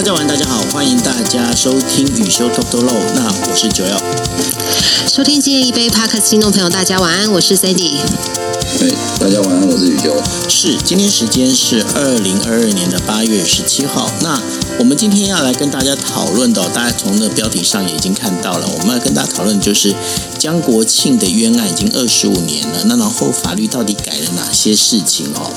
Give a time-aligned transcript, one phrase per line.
[0.00, 4.02] 大家晚，大家好，欢迎大家收听雨修 Talk Low，那我是九幺。
[5.06, 7.98] 收听今夜一杯 Park 听众朋友，大家晚安，我是 Sandy。
[8.80, 10.16] 哎，大家晚安，我是雨修。
[10.48, 14.10] 是，今天时间是二零二二年的八月十七号。
[14.22, 14.40] 那
[14.80, 19.94] 我们今天要来跟大家讨论的，大家从那标题上也已经看到了，我们要跟大家讨论就是
[20.38, 25.52] 江国庆的冤案已经二十五年了，那然后法律到底改了哪些事情哦？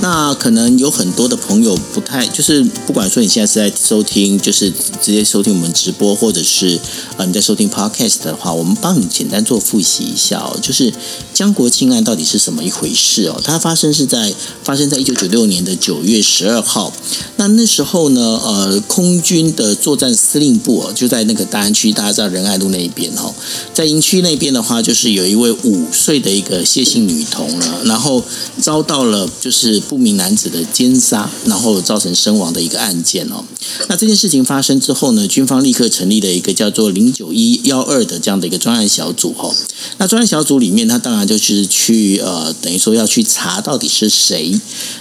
[0.00, 6.78] 那可能有很多的朋友不太，就是不管说你现在是在收听，就是直接收听我们直播，或者是
[7.16, 10.54] 呃你在收听 podcast 的话，我们帮你简单做复习一下哦。
[10.60, 10.92] 就是
[11.32, 13.40] 江国庆案到底是什么一回事哦？
[13.42, 16.92] 它发生是在发生在一九九六年的九月十二号。
[17.36, 23.34] 那那时候呢，呃，空军的作战司令部哦，就在那个大安区，大家知道仁爱路那一边哦，
[23.74, 28.22] 在营区那边的话，就是有一位五岁的一个谢姓女童呢，然后
[28.60, 33.44] 遭到了就是不明男子的奸杀，然后造成身亡的一个案件哦。
[33.88, 39.54] 那这件事情发生之后呢，军方立刻成立了一个叫做零九一幺二的这样的一个专案小组哦。
[39.98, 44.58] 那专案小组里面，他当然就是去呃，等于说要去查到底是谁。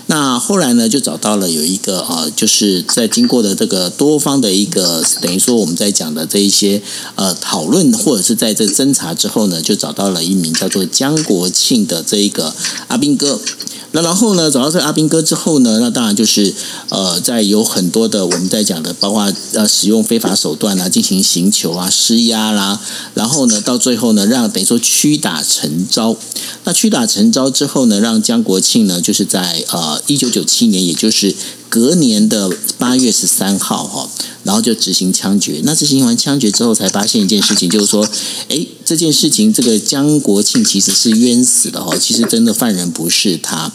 [0.07, 6.81] 那后来呢，就找到了有一个呃，就是在经过的这个多方的一个等于说我们在讲的这一些
[7.15, 12.53] 呃讨论，或者是在这侦查之后呢，就找到了一名叫做江国庆的这一个
[12.87, 13.39] 阿兵哥。
[13.91, 16.53] 那然后呢，找到这个阿兵哥之后呢，那当然就是
[16.89, 22.81] 呃，在有很多的我们在讲的，包括呃使用非法手段啊，进行刑求啊、施压啦，
[23.13, 26.17] 然后呢，到最后呢，让等于说屈打成招。
[26.65, 31.33] 那屈打成招之后呢，让江国庆呢，就是在呃一九九七年，也就是
[31.69, 34.09] 隔年的八月十三号哈。
[34.45, 35.59] 然后就执行枪决。
[35.63, 38.07] 那执行完枪决之后，才发现一件事情，就是说，
[38.47, 41.97] 哎，这件事情这个江国庆其实是冤死的哈。
[41.97, 43.71] 其实真的犯人不是他。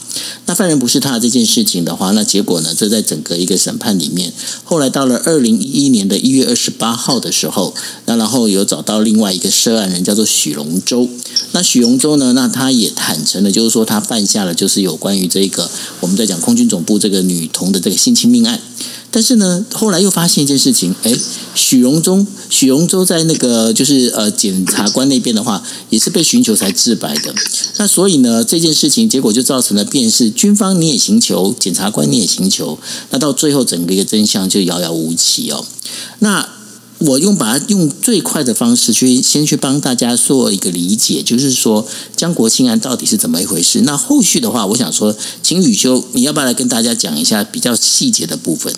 [0.46, 2.72] 那犯人不是他这件事情的话，那结果呢？
[2.72, 4.32] 这在整个一个审判里面，
[4.62, 7.74] 后来到了二零一一年的一月二十八号的时候，
[8.06, 11.08] 那然后有找到另外一个涉案人，叫做许龙洲。
[11.50, 12.32] 那许龙洲呢？
[12.34, 18.60] 那他也坦诚了，就是说他犯下了就是有关于这个我们在讲空军总部这个女童的这个性侵命案。
[19.12, 21.12] 但是呢，后来又发现一件事情，哎，
[21.52, 27.34] 许荣忠、许荣洲在那个就是呃检察官那边的话，也是被寻求才自白的。
[27.78, 32.78] 那所以呢，这件事情结果就造成了，便是军方你也寻求，检察官你也寻求，
[33.10, 35.66] 那到最后整个一个真相就遥遥无期哦。
[36.20, 36.48] 那
[37.00, 43.80] 我用把它用最快的方式去先去帮大家做一个理解，就是说江国庆案到底是怎么一回事。
[43.82, 48.72] 那后续的话，我想说，请宇修，你要不要来跟大家讲一下比较细节的部分？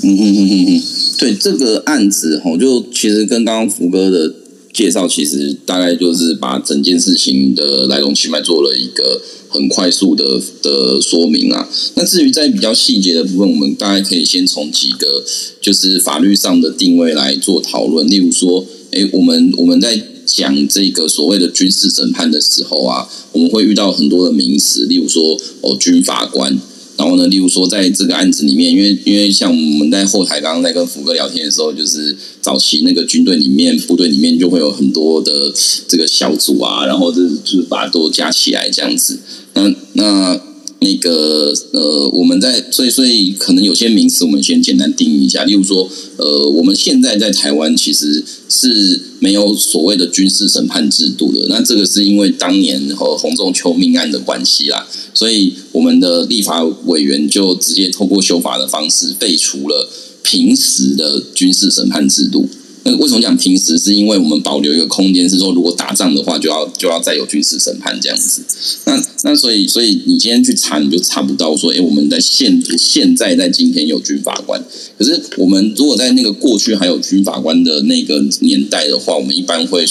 [0.00, 0.82] 嗯嗯嗯嗯嗯，
[1.18, 4.32] 对这个案子吼，就其实跟刚刚福哥的
[4.78, 11.68] 介绍，其实大概就是把整件事情的来龙去脉做了一个很快速的的说明啊。
[11.96, 15.24] 那至于在比较细节的部分，我们大概可以先从几个
[15.60, 18.08] 就是法律上的定位来做讨论。
[18.08, 26.56] 例如说，哎，我们我们在讲这个所谓的军事审判的时候啊，我们会遇到很多的名词，例如说哦，军法官。
[26.98, 35.54] 然后呢，例如说，在这个案子里面，因为因为像我们在后台刚刚在跟福哥聊天的时候，就是早期那个军队里面部队里面就会有很多的
[35.86, 39.20] 这个小组啊，然后就是就是把它都加起来这样子。
[39.54, 40.40] 那那
[40.80, 51.46] 那个呃，我们在所以所以可能有些名词我们先简单定义一下，例如说呃，我们现在在台湾其实是没有所谓的军事审判制度的。
[51.48, 54.86] 那这个是因为当年和洪仲秋命案的关系啦。
[55.12, 59.88] 所以，我们的立法委员就直接透过修法的方式废除了
[60.22, 62.48] 平时的军事审判制度。
[62.88, 63.78] 那为什么讲平时？
[63.78, 68.42] 是因为我们保留一个空间，是说如果打仗的话，就要就要再有军事审判这样子。
[68.86, 74.62] 那那所以，所以你今天去查，你就查不到说，哎，我们在现现在在今天有军法官。
[74.96, 79.84] 可是，我们如果在那个过去还有军法官的那个年代的话，我们一般会。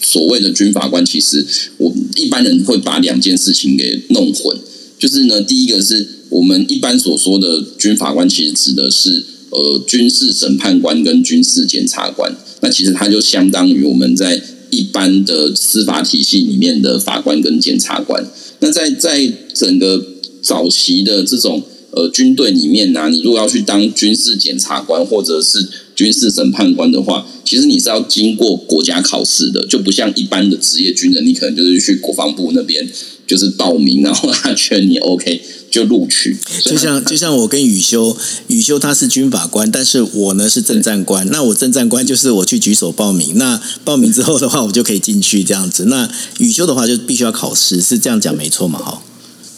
[0.00, 1.44] 所谓的军法官，其实
[1.76, 4.56] 我一般人会把两件事情给弄混。
[4.96, 12.34] 就是呢，第一个是我们一般所说的军法官，其实指的是呃军事审判官跟军事检察官。
[12.60, 14.40] 那其实它就相当于我们在
[14.70, 18.24] 一般的司法体系里面的法官跟检察官。
[18.60, 20.04] 那在在整个
[20.42, 21.62] 早期的这种
[21.92, 25.66] 呃军队里面呢，你如果要去当军事检察官或者是
[25.98, 32.88] 军事审判官的话，其实你是要经过国家考试的，就不像一般的职业军人，你可能就是去国防部那边
[33.26, 35.42] 就是报名，然后他觉得你 OK
[35.72, 36.36] 就录取。
[36.62, 38.16] 就像就像我跟宇修，
[38.46, 41.26] 宇修他是军法官，但是我呢是政战官。
[41.32, 45.86] 那我政战官就是我去举手报名，那报名之后的话，我就可以进去这样子。
[45.86, 46.08] 那
[46.38, 48.78] 宇修的话就必须要考试，是这样讲没错嘛？
[48.78, 49.02] 哈。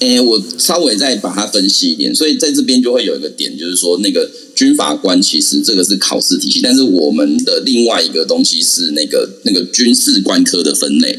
[0.01, 11.19] 诶，我稍微再把它分析一点，所以在这边就会有一个点，就是说那个军法官其实这个是考试体系，但是我们的另外一个东西是那个那个军事官科的分类。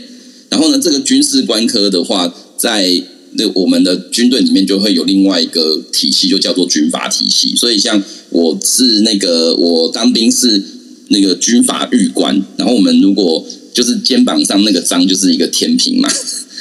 [0.50, 7.56] 然后呢，这个军事官科的话，在那我们的军队里面就会有另外一个体系，就叫做军法体系。
[7.56, 10.62] 所以像我是那个我当兵是
[11.10, 16.10] 那个军法狱官，然后我们如果就是肩膀上那个章就是一个天平嘛。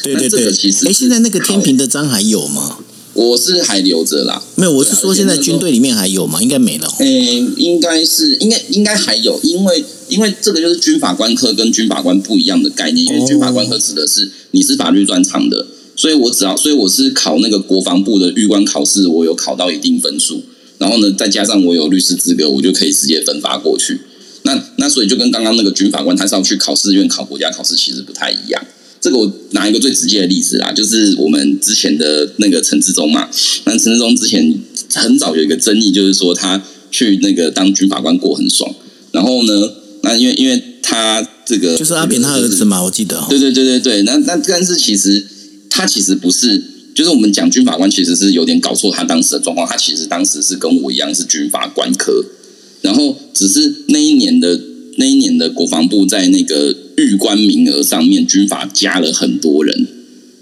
[0.02, 2.78] 对对对，那这个其实哎，现在那个天平的章还有吗？
[3.12, 4.40] 我是还留着啦。
[4.54, 6.40] 没有，我是说现在军队里面还有吗？
[6.40, 6.94] 应该没了哦。
[7.00, 15.66] 诶、应该是，应该应该还有，因为因为这个就是军法官科跟军法官不一样的概念，因为哦军法官科指的是你是法律专长的，
[15.96, 20.44] 所以我只要，所以我是考那个国防部的预官考试，我有考到一定分数，
[20.78, 24.00] 然后呢，再加上我有律师资格，我就可以直接分发过去。
[24.44, 28.64] 那那所以就跟刚刚那个军法官他是要去考试院考国家考试，其实不太一样。
[29.00, 33.28] 这个我拿一个最直接的例子啦，就是我们之前的那个陈志忠嘛。
[33.64, 34.54] 那陈志忠之前
[34.94, 38.74] 很早有一个争议，就是说他去那个当军法官过很爽，
[39.12, 43.26] 然后呢，那因为因为他这个就是阿扁他儿子嘛，我记得哦。
[43.30, 45.24] 对对对对对，那那但是其实
[45.70, 46.62] 他其实不是，
[46.94, 52.22] 就是我们讲军法官其实是有点搞错他当时的状况，他其实当时是跟我一样是军法官科，
[52.82, 54.60] 然后只是那一年的
[54.98, 59.86] 那一年的国防部在那个狱官名额上面军法加了很多人。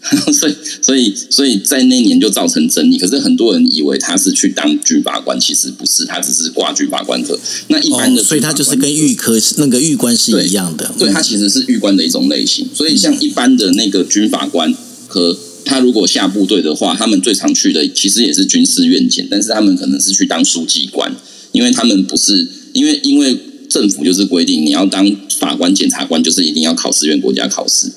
[0.32, 2.96] 所以，所以，所以在那年就造成争议。
[2.96, 7.38] 可是很多人以为他是去当军法官，其实不是，他只是挂军法官科。
[7.66, 10.90] 那一般的、哦，所以他就是跟狱科那个狱官是一样的。
[10.98, 12.66] 对，他其实是狱官的一种类型。
[12.72, 14.72] 所以像一般的那个军法官
[15.08, 21.14] 和他如果下部队的话，他们最常去的其实也是军事院检，但是他们可能是去当书记官，
[21.52, 23.36] 因为他们不是因为因为
[23.68, 27.90] 政府就是规定你要当法官、检察官，就是一定要考试院国家考试。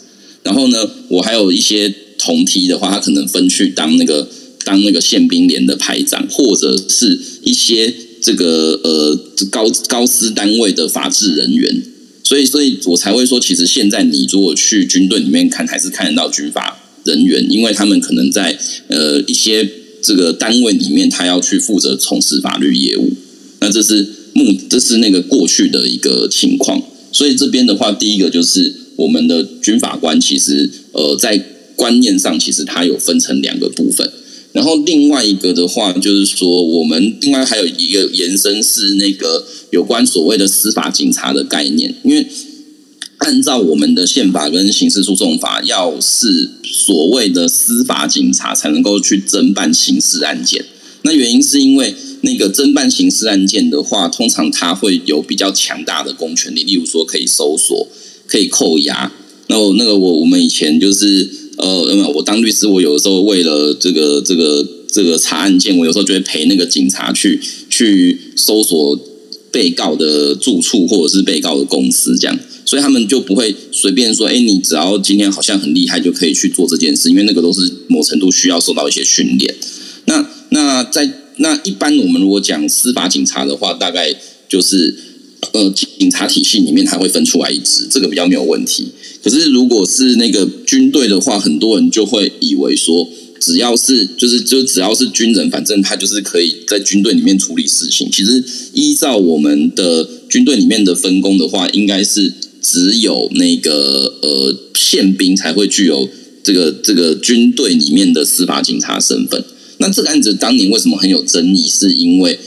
[0.44, 4.28] 然后呢，我还有一些同梯的话，他可能分去当那个
[4.66, 9.16] 当那个宪兵连的排长，或者是一些这个呃
[9.50, 11.84] 高高司单位的法制人员。
[12.24, 18.58] 所以，所以我才会说，其实现在你如果去军队里面看，还是看得到军法人员，因为他们可能在
[18.88, 19.70] 呃一些
[20.02, 23.12] 这个单位里面，他要去负责从事法律业务。
[23.60, 26.82] 那这是目，这是那个过去的一个情况。
[27.12, 31.38] 所以这边的话，第一个就是我们的军法官，其实呃在
[31.76, 34.10] 观念上，其实它有分成两个部分。
[34.54, 42.28] 然后另外一个的话，就是说我们另外还有一个延伸是那个有关所谓的司法警察的概念，因为
[43.18, 50.66] 按照我们的宪法跟刑事诉讼法，要是所谓的司法警察才能够去侦办刑事案件。
[51.04, 57.88] 那原因是因为那个侦办刑事案件的话，通常它会有比较强大的公权力，例如说可以搜索、
[58.28, 59.12] 可以扣押。
[59.48, 67.40] 那我那个我我们以前就是呃，我当律师，我有的时候为了这个这个这个查案件，我有时候就会陪那个警察去
[67.70, 68.98] 去搜索
[69.52, 72.40] 被告的住处或者是被告的公司这样。
[72.64, 79.54] 所以他们就不会随便说，哎，你只要今天好像很厉害就可以去做这件事，因为那个都是某程度需要受到一些训练。
[80.06, 84.16] 那那在那一般我们如果讲司法警察的话，大概
[84.48, 84.96] 就是
[85.54, 88.90] 呃警察体系里面还会分出来一支，这个比较没有问题。
[89.24, 93.08] 可是如果是那个军队的话，很多人就会以为说，
[93.40, 98.10] 只要是就是就只要是军人，反正他就是可以在军队里面处理事情。
[98.12, 98.44] 其实
[98.74, 102.32] 依照我们的军队里面的分工的话，应该是
[102.62, 106.08] 只有那个呃宪兵才会具有
[106.44, 109.44] 这个这个军队里面的司法警察身份。
[109.82, 111.68] 那这个案子当年为什么很有争议？
[111.68, 112.40] 是因为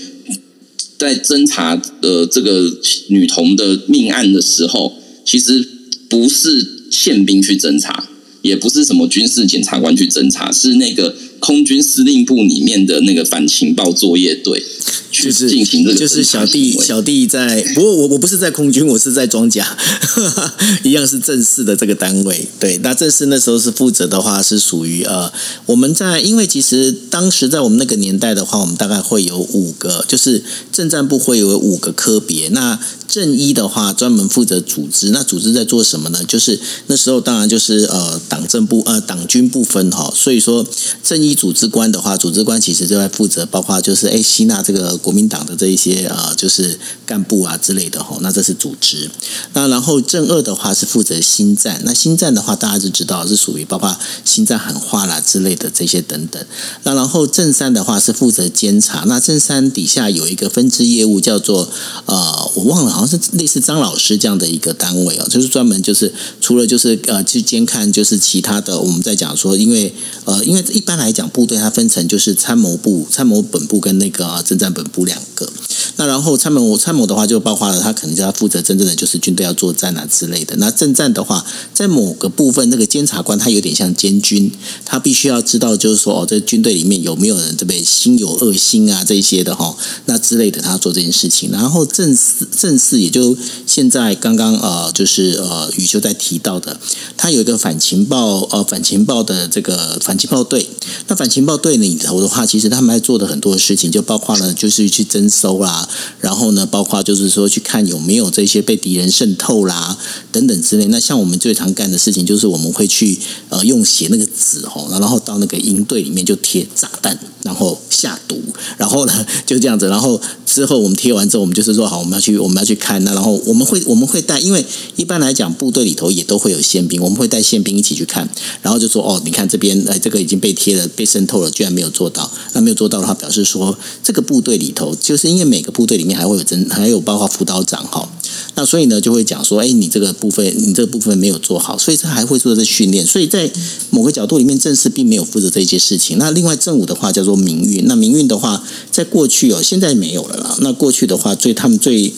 [0.97, 2.73] 在侦查呃这个
[3.09, 4.95] 女童的命案的时候，
[5.27, 5.69] 其实
[6.09, 8.09] 不是宪兵去侦查，
[8.41, 11.15] 也不是什么军事检察官去侦查，是那个
[11.45, 14.65] 空军司令部里面的那个反情报作业队
[15.11, 19.77] 去就是进行这个就是小弟小弟在，不过我我不是在空军，我是在装甲，
[20.83, 22.49] 一样是正式的这个单位。
[22.59, 25.31] 对，那正式那时候是负责的话是属于呃，
[25.67, 32.49] 我们在因为其实当时在我们那个年代的话，我们大概会有五个，就是政战部会有五个科别。
[32.49, 32.81] 那
[33.15, 36.25] 正一的话专门负责组织，那组织在做什么呢？
[36.25, 40.67] 就是那时候当然就是呃党政部呃党军不分哈，所以说
[41.01, 49.09] 正一组织官的话，组织官其实就在负责包括就是哎吸纳这个国民党的这一些呃就是干部啊之类的哈，那这是组织。
[49.53, 56.45] 那然后正二的话是负责新战，那新战的话大家就知道是属于包括新战喊话啦之类的这些等等。
[56.83, 61.71] 那然后正三的话是负责监察，那正三底下有一个分支业务叫做
[62.07, 69.95] 呃我忘了好像像是类似张老师这样的一个单位哦，就是专门就是除了就是呃去监看，就是其他的我们在讲说，因为
[70.25, 75.49] 呃因为一般来讲部队它分成就是参谋部、参谋本部跟那个政战本部两个。
[75.97, 80.57] 那然后参谋参谋的话，就包括了他可能就要负责真正的就是军队要作战啊之类的。
[80.57, 84.51] 那政战的话，在某个部分，那个监察官他有点像监军，
[84.85, 91.53] 他必须要知道就是说哦，这军队里面有没有人这边心有恶心啊这些的哈，那之类的他要做这件事情。
[91.53, 93.37] 然后正四正也就
[93.67, 96.79] 现在刚刚呃就是呃宇修在提到的，
[97.17, 100.69] 他有一个反情报呃反情报的这个反情报队。
[101.09, 105.89] 那反情报队里头的话，其实他们还做的很多事情，就包括了就是去征收啦。
[106.21, 109.97] 然后呢，包括就是说去看有没有这些被敌人渗透啦
[110.33, 110.87] 等等之类。
[110.87, 118.41] 那像我们最常干的事情，就是我们会去呃用写那个纸吼，然后到那个营队里面就贴炸弹，然后下毒，
[118.77, 119.89] 然后呢就这样子。
[119.89, 123.03] 然后之后我们贴完之后，我们就是说好，我们要去我们要去看。
[123.05, 124.65] 那然后我们会我们会带，因为
[124.97, 128.29] 一般来讲部队里头也都会有宪兵，我们会带宪兵一起去看。
[128.61, 132.31] 然后就说哦，你看这边哎，这个已经被贴了，被渗透了，居然没有做到。
[132.53, 138.09] 那没有做到的话，表示说这个部队里头，就是因为每个部队里面还会有真，还有包括辅导长哈，
[138.55, 143.07] 那所以呢就会讲说，哎，你这个部分，你这个部分没有做好，所以他还会做这训练。
[143.07, 143.51] 所以在
[143.91, 146.19] 某个角度里面，正式并没有负责这些事情。
[146.19, 150.57] 那另外正午的话叫做民运，那民运的话，在过去哦，现在没有了啦。
[150.61, 152.13] 那过去的话，最他们最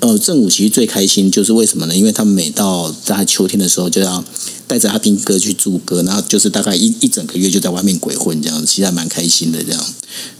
[0.00, 1.96] 呃正午其实最开心，就是为什么呢？
[1.96, 4.24] 因为他们每到在秋天的时候，就要
[4.66, 9.84] 带着阿兵哥去驻歌，然后就是大概一一整个月就在外面鬼混这样，其实还蛮开心的这样。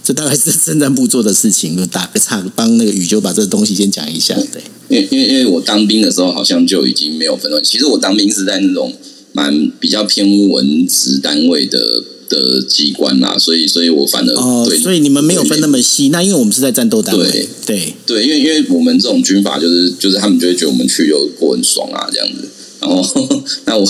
[0.04, 4.34] 这大概是政战部做的事情，打个岔，帮那个宇修把这个东西先讲一下。
[4.52, 7.60] 对，因为因为因为我当兵的时候好像就已经没有分了。
[7.60, 8.92] 其实我当兵是在那种
[9.32, 16.08] 蛮比较偏文职单位的的机关啦，所以所以我反而哦，对，所以你们没有分那么细。
[16.08, 22.48] 那因为我们是在战斗单位，对对对，因为因为我们这种军阀就是就是他们就会觉得我们去有过很爽啊这样子。
[22.78, 23.02] 然后
[23.64, 23.88] 那我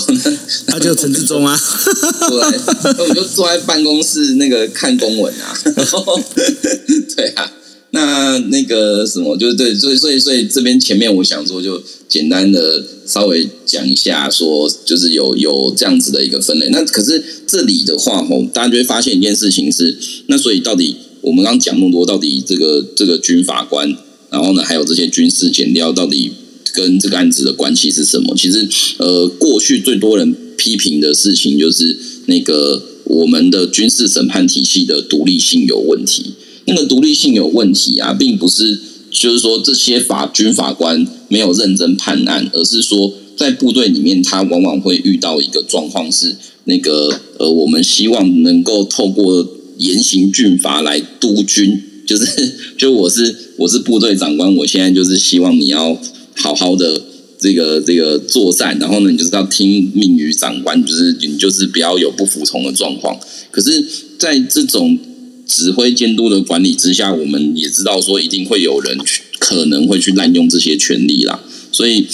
[0.67, 1.59] 那就陈志忠啊，
[2.29, 6.19] 坐在那我就坐在办公室那个看公文啊，然后
[7.15, 7.51] 对啊，
[7.97, 16.69] 那那个什么就是对，所以所以所以这边前面我想说就简单的稍微讲一下，说就是有有这样子的一个分类。
[16.69, 23.97] 那可是这里的话吼，大家就会发现一件事情是，那所以到底我们刚讲那么多，到底这个这个军法官，
[24.29, 26.31] 然后呢还有这些军事检调，到底
[26.73, 28.35] 跟这个案子的关系是什么？
[28.37, 36.33] 其实呃，过去最多人批评的事情就是那个我们的军事审判体系的独立性有问题。
[36.67, 49.47] 那个独立性有问题啊，并不是就是说这些法军法官没有认真判案，而是说在部队里面，他往往会遇到一个状况是，那个呃，我们希望能够透过
[49.77, 52.25] 严刑峻法来督军，就是
[52.77, 55.97] 就我是我是部队长官，我现在就是希望你要
[56.35, 57.01] 好好的
[57.39, 63.17] 这个这个作战，然后呢，你就是要听命于长官，就是你就是不要有不服从的状况。
[63.51, 63.85] 可是，
[64.19, 64.97] 在这种
[65.47, 71.39] 指挥监督的管理之下，我们也知道说一定会有人去可能会去滥用这些权利啦，
[71.71, 72.05] 所以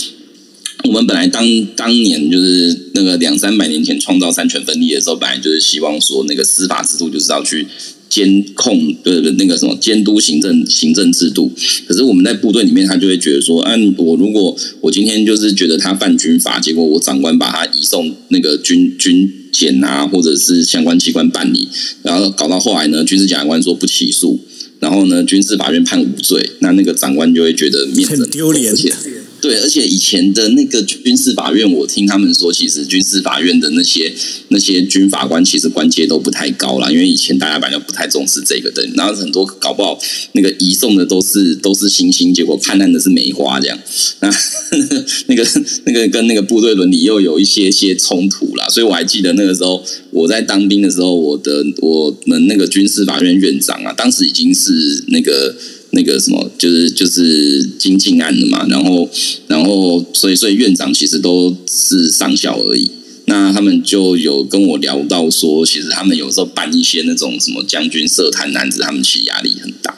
[0.84, 7.66] 我们本来当当年就是那个两三百年前创造三权分立的时候，本来就是希望说那个司法制度就是要去
[8.10, 9.32] 监控对不对？
[9.40, 11.52] 那个什么监督行政行政制度，
[11.88, 21.70] 可是我们在部队里面，他就会觉得说，啊，我如果我今天就是觉得他犯军法，结果我长官把他移送那个军军检啊，或者是相关机关办理，
[22.02, 24.38] 然后搞到后来呢，军事检察官说不起诉，
[24.80, 28.92] 然后呢，军事法院判无罪，那那个长官就会觉得面子很丢脸而且
[29.44, 34.10] 对，而且以前的那个军事法院，我听他们说，其实军事法院的那些
[34.48, 40.00] 那些军法官，其实官阶都不太高啦，因为以前大家本来不太重视这个的，然后很多搞不好
[40.32, 43.78] 那个移送的都是都是星星，结果判案的是梅花这样，
[44.22, 44.30] 那
[45.28, 45.46] 那个
[45.84, 55.54] 那个跟那个部队伦理又有一些些冲突啦，所以我还记得那个时候我在当兵的时候，我的我们那个军事法院院长啊，当时已经是那个。
[55.94, 59.10] 那个什么，就是就是金靖案的嘛，然后
[59.48, 62.92] 然后所以所以院长其实都是上校而已。
[63.26, 69.96] 那他们就有跟我聊到说，其实他们有时候办一些那种什么将军社团男子，他们其实压力很大，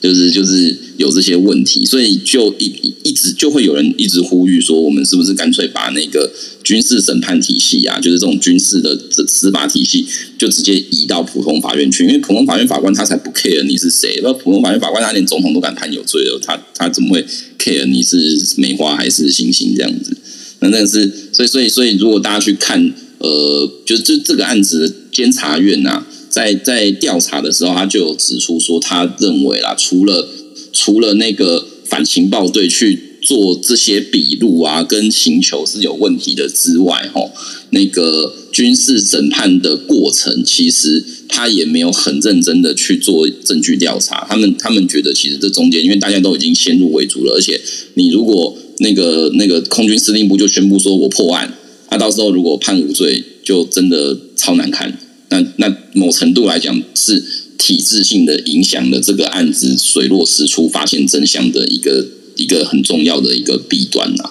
[0.00, 6.30] 就是就是有这些问题，所以就一一直就会有人一直呼吁说，我们是不是干脆把那个
[6.64, 10.06] 军事审判体系啊，就是这种军事的这司法体系，
[10.38, 17.24] 就直接移到普通法院去，因为普通法院法官他才不 care 你是谁，那普通法院法官他连总统都敢判有罪了，他他怎么会
[17.58, 18.16] care 你是
[18.56, 20.16] 梅花还是星星这样子？
[20.60, 30.28] 那那是所以所以所以，如果大家去看，呃，就这这个案子的监察院呐、在在调查的时候，他就有指出说，他认为啦，除了
[30.72, 37.32] 除了那个反情报队去做这些笔录啊，跟刑求是有问题的之外，吼，
[37.70, 44.24] 那个军事审判的过程，其实他也没有很认真的去做证据调查。
[44.28, 47.60] 他们他们觉得，其实这中间，因为大家都已经先入为主了，而且
[47.94, 51.52] 你如果那个那个空军司令部就宣布说我破案，
[51.90, 54.96] 那到时候如果判无罪，就真的超难看。
[55.30, 57.24] 那那某程度来讲，是
[57.56, 62.06] 体制性的影响了这个案子水落石出、发现真相的一个。
[62.36, 64.30] 一个很重要的一个弊端呐，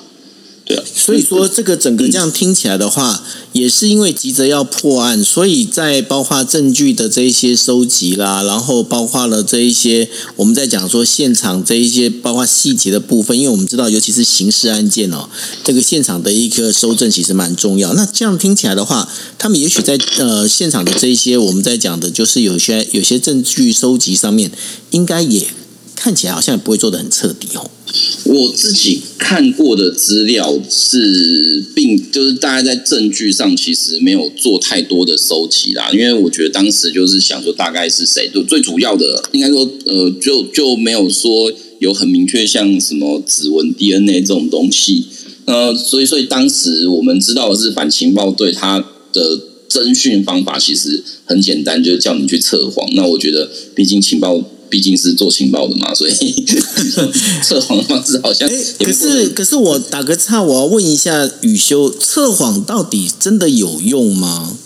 [0.70, 3.24] 对啊，所以说这个整个这样听起来的话，
[3.54, 15.28] 也是因为急着要破案，所以在包括证据的这一些收集啦，然后包括了这一些我们在讲说现场这一些包括细节的部分，因为我们知道，尤其是刑事案件哦，
[15.64, 17.96] 这个现场的一个收证其实蛮重要。
[17.96, 24.52] 那这样听起来的话，他们也许在呃现场的这一些我们在讲的，就是有些有些证据收集上面，
[24.92, 25.48] 应该也
[25.96, 27.72] 看起来好像也不会做的很彻底哦。
[28.26, 45.06] 我自己看过的资料是，并就是大概在证据上其实没有做太多的收集啦，因为我觉得当时就是想说大概是谁，就最主要的应该说呃，就就没有说有很明确像什么指纹 DNA 这种东西，
[45.46, 48.80] 呃，所以所以当时我们知道的是反情报队他
[49.12, 52.88] 的侦讯方法其实很简单，就是叫你去测谎。
[52.94, 54.44] 那我觉得毕竟情报。
[54.70, 56.14] 毕竟是做情报的嘛，所以
[57.44, 58.48] 测谎的方式好像。
[58.80, 64.58] 可是可是我打个岔，我要问一下雨修，测谎到底真的有用吗？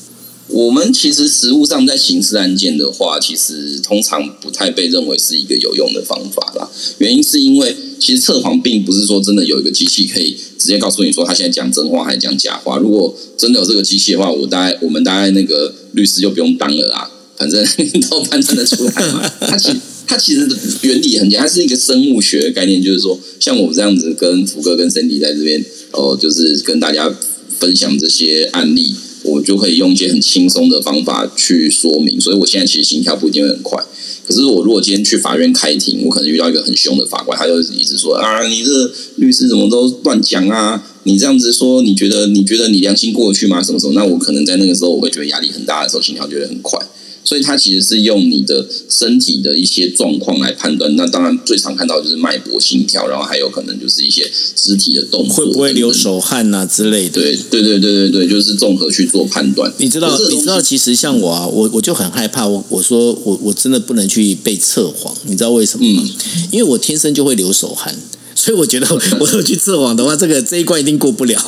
[0.50, 6.69] 我们其实实物上在刑事案件的话，其实通常不太被认为是一个有用的方法啦。
[7.00, 12.77] 原因是因为其实测谎并不是说真的有一个机器可以直接告诉你说他现在讲真话还是讲假话。
[12.77, 17.65] 如果真的有这个机器的话，我大概我们大概那个律师就不用当了啦，反正
[18.12, 19.27] 都判断得出来嘛。
[19.39, 19.72] 他 其
[20.13, 20.48] 它其实
[20.84, 27.12] 原理很简单，它是一个生物学的概念，就是说，像我这样子跟福哥跟森迪在这边，哦，就是跟大家
[27.60, 28.93] 分享这些案例，
[29.24, 32.22] 我就可以用一些很轻松的方法去说明。
[32.22, 33.84] 所以我现在其实心跳不一定会很快，
[34.27, 40.83] 可是我如果今天去法院开庭，我可能遇到一个很凶的法官，他就一直说啊，你这律师怎么都乱讲啊？
[41.05, 43.64] 你这样子说，你觉得你觉得你良心过得去吗？
[43.64, 43.94] 什么时候？
[43.94, 46.79] 那我可能在那个时候，我会觉得压力很大的时候，心跳就会很快。
[47.24, 57.22] 所以它其实是用你的身体的一些状况来判断，那当然最常看到就是脉搏、心跳，然后还有可能就是一些肢体的动作，会不会流手汗呐之类的？
[57.22, 59.72] 对对对对对对，就是综合去做判断。
[59.77, 66.03] 你知道，你知道，其实像我啊，我我就很害怕，我我说我我真的不能去被测谎，你知道为什么吗？
[66.51, 67.98] 因为我天生就会流手汗。
[68.35, 68.87] 所以我觉得，
[69.19, 71.39] 我要去测谎的话，这个这一关一定过不了。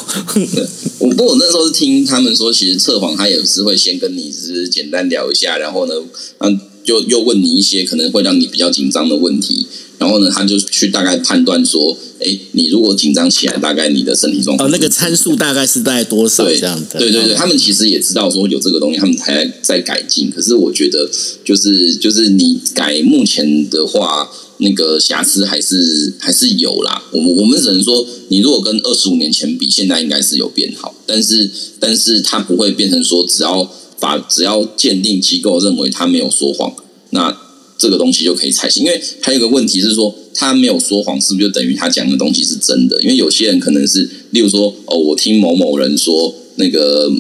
[0.99, 5.93] 我 不过我那时候是听他们说，其实测谎他也是会先跟你是简单聊一下，然后呢，
[6.39, 9.65] 嗯，就又问你一些可能会让你比较紧张的问题，
[9.97, 16.99] 然后呢，他就去大概判断说，哎，你如果紧张起来，大概你的身体状况，哦，那个参数大概是在多少这样的？
[16.99, 20.31] 对对对，他们其实也知道说有这个东西，他们才在改进。
[20.31, 21.09] 可是我觉得，
[21.43, 24.29] 就是就是你改目前的话。
[24.59, 33.69] 那个瑕疵还是还是有啦，我们我们只能说，你如果跟二十五年前比，现在应该是有变好，但是但是它不会变成说，只要
[33.99, 36.73] 法只要鉴定机构认为他没有说谎，
[37.11, 37.35] 那
[37.77, 38.83] 这个东西就可以采信。
[38.83, 43.01] 因为还有个问题是说，他没有说谎，是不是就等于他讲的东西是真的？
[43.01, 47.11] 因为有些人可能是，例如说，哦，我听某某人说，那个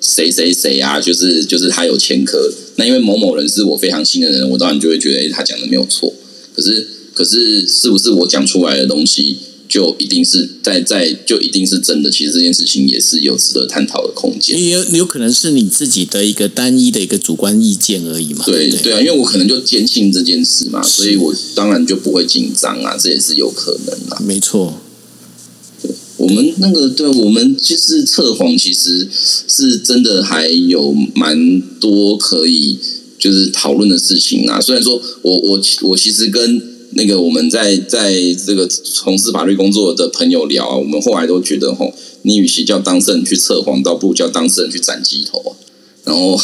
[0.00, 6.12] 谁谁谁啊，就是就是他有前科，那因为某某人是我非常信任的人，我当然就会觉得，哎，他讲的没有错。
[6.54, 9.36] 可是，可是，是不是我讲出来的东西
[9.70, 12.10] 就一定是在在就一定是真的？
[12.10, 14.60] 其实这件事情也是有值得探讨的空间。
[14.60, 18.44] 也有有可能是你自己的一个单一的一个主观意见而已嘛？
[18.44, 24.20] 对对啊，因为我可能就坚信这件事嘛，所以我当然就不会紧张啊，这也是有可能的。
[24.24, 24.80] 没错，
[26.16, 32.76] 我们那个对我们其实测谎其实是真的还有蛮多可以。
[33.20, 34.58] 就是讨论的事情啊。
[34.58, 38.12] 虽然说我我我其实跟那个我们在在
[38.46, 45.50] 这个从事法律工作的朋友聊啊，我们后来都觉得吼，你与其叫当事人去测谎，倒不如叫当事人去斩鸡头啊。
[46.02, 46.38] 然后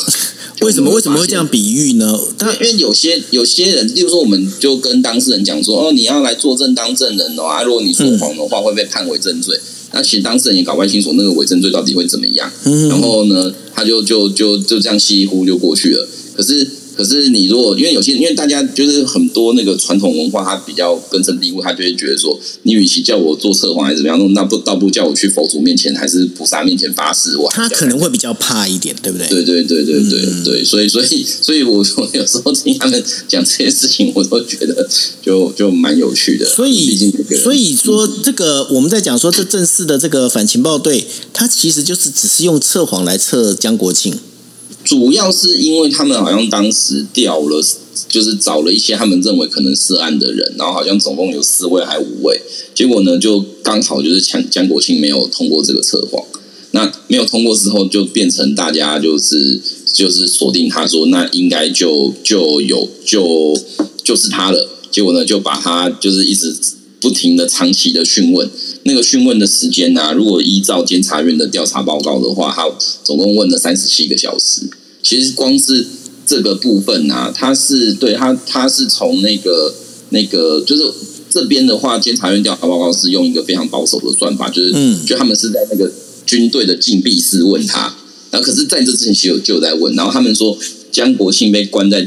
[0.61, 2.19] 为什么为什么会这样比喻呢？
[2.41, 9.59] 因为因为有些有些人，例如说，我们就跟当事人讲说，哦，你要来作证当证人的话，如果你说谎的话，会被判伪证罪。
[9.93, 12.53] 那其实当事人也搞不太清楚那个伪证罪到底会怎么样。
[12.89, 16.07] 然后呢，他就就就就这样稀里糊涂就过去了。
[16.37, 29.29] 可是，可是你如果因为有些，因为大家就是很多那个传统文化，它比较根深蒂固，他就会觉得说，你与其叫我做测谎还是怎么样，那不倒不叫我去佛祖面前还是菩萨面前发誓，我他可能会比较怕一点，对不对？
[29.29, 34.89] 对对对对对对，所以所以所以我我有时候听他们讲这些事情，我都觉得
[35.23, 36.47] 就就蛮有趣的。
[36.47, 44.15] 所以所以说这个我们在讲说这正式的这个反情报队，他其实就是只是用测谎来测江国庆。
[44.87, 47.61] 主要是因为他们好像当时调了，
[48.09, 52.41] 就是找了一些他们认为可能涉案的人，然后好像总共有四位还五位，
[52.73, 56.25] 结果呢就刚好就是江江国庆没有通过这个测谎，
[56.71, 59.61] 那没有通过之后就变成大家就是
[59.93, 63.61] 就是锁定他说那应该就就有就
[64.05, 66.55] 就是他了，结果呢就把他就是一直
[67.01, 68.51] 不停的长期的讯问，
[68.85, 72.71] 那个讯问的时间呢、如果依照监察院的调查报告的话，他
[73.05, 74.63] 总共问了三十七个小时。
[75.03, 75.87] 其实光是
[76.27, 79.73] 这个部分啊，他是对他他是从那个
[80.11, 80.83] 那个就是
[81.31, 85.05] 这边的话，监察院调查报告是用一个非常保守的算法，就是、嗯。
[85.07, 85.93] 就他们是在那个
[86.25, 87.95] 军队的禁闭室问他，
[88.31, 90.59] 然后可是在这之前其实有就有在问，然后他们说
[90.91, 92.05] 江国庆被关在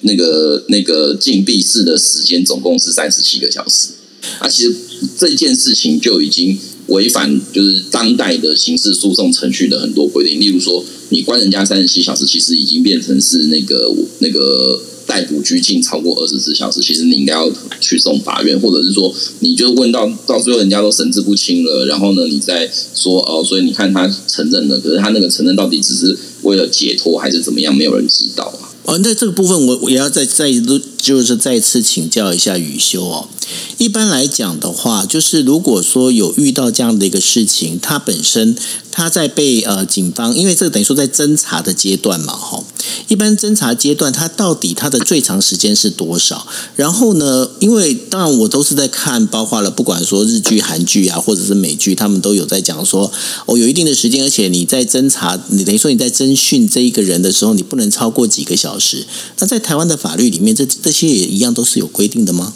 [0.00, 3.90] 那个那个禁闭室的时间总共是三十七个小时，
[4.38, 4.74] 啊，其实
[5.18, 28.69] 这件事情就已经违反就是当代的刑事诉讼程序的很多规定，例如说你关人家三十七小时，其实已经变成是那个那个逮捕拘禁超过二十四小时，其实你应该要去送法院，或者是说你就问到到最后人家都神志不清了，然后呢你再说哦，所以你看他承认了，可是他那个承认到底只是为了解脱还是怎么样，没有人知道啊。
[28.84, 30.50] 哦，那这个部分我我也要再再
[30.96, 33.28] 就是再次请教一下雨修哦。
[33.78, 38.56] 一般来讲的话，就是如果说有遇到这样的一个事情，它本身
[38.92, 42.62] 他在被呃警方，因为这等于说在侦查的阶段嘛，哈，
[43.08, 46.46] 一般侦查阶段，他到底他的最长时间是多少？
[46.76, 53.10] 然后呢，因为当然我都是在看，包括了不管说日剧、韩剧啊，或者是美剧，他们都有在讲说，
[53.46, 59.06] 哦，有一定的时间，而且你在侦查，你等于说你在侦讯这一个人的时候，你不能超过几个小时。
[59.38, 62.54] 那在台湾的法律里面，这这些也一样都是有规定的吗？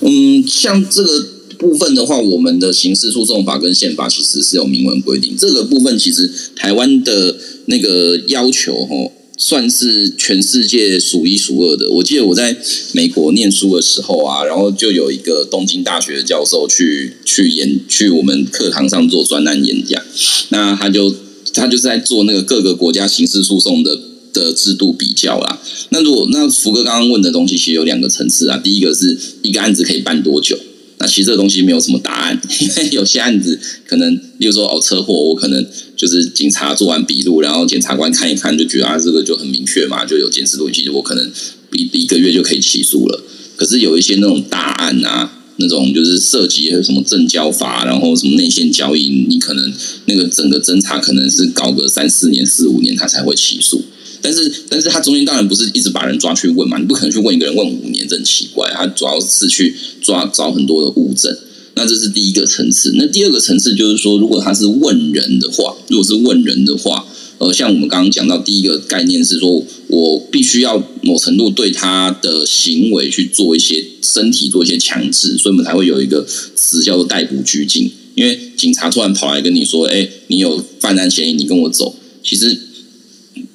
[0.00, 1.26] 嗯，像这个
[1.58, 5.36] 部分的话，我们的刑事诉讼法跟宪法其实是有明文规定。
[5.36, 11.90] 这个部分其实台湾的那个要求，哦，算是全世界数一数二的。
[11.90, 12.56] 我记得我在
[12.92, 20.02] 美国念书的时候啊，然后就有一个东京大学的教授去去演去我们课堂上做专栏演讲，
[20.50, 21.14] 那他就
[21.52, 23.98] 他就是在做那个各个国家刑事诉讼的。
[24.30, 28.60] 的制度比较啦，那如果那福哥刚刚问的东西，其实有两个层次啊。
[28.62, 30.56] 第一个是一个案子可以办多久？
[31.00, 35.64] 那其实这个东西没有什么答案， 因为有些案子可能，例如说哦车祸，我可能
[35.96, 41.30] 就是警察做完笔录，然后检察官看一看就觉得啊这个就很明确嘛，就有监视录影器，我可能
[41.72, 43.22] 一一个月就可以起诉了。
[43.56, 49.72] 可是有一些那种大案啊，那种就是涉及什么证交法，然后什么内线交易，你可能
[50.06, 53.84] 那个整个侦查可能是搞个三四年、四五年，他才会起诉。
[54.20, 58.70] 但是，但是他中间当然不是一直把人抓去问嘛，你不可能去问一个人问五年，这很奇怪。
[58.72, 61.36] 他主要是去抓找很多的物证，
[61.74, 62.92] 那这是第一个层次。
[62.96, 67.06] 那第二个层次就是说，如果他是问人的话，如果是问人的话，
[67.38, 76.26] 呃，像我们刚刚讲到第一个概念是说，我必须要某程度对他的行为去做一些身体做一些强制，所以我们才会有一个
[76.56, 77.90] 词叫做逮捕拘禁。
[78.16, 82.58] 因为警察突然跑来跟你说：“哎，你有犯案嫌疑，你跟我走。”其实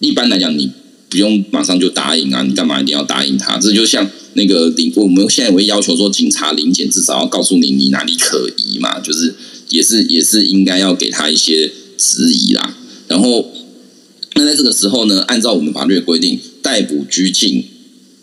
[0.04, 0.70] 一般来讲，你
[1.10, 3.58] 不用马上就答应啊，你干嘛一定要答应他？
[3.58, 9.36] 这就像那个领，我们现在会要求说，警察临检至少要告诉你你哪里可疑嘛，就是
[9.70, 12.76] 也是也是应该要给他一些质疑啦。
[13.08, 13.52] 然后，
[14.36, 17.64] 那在这个时候呢，按照我们法律规定，逮捕拘禁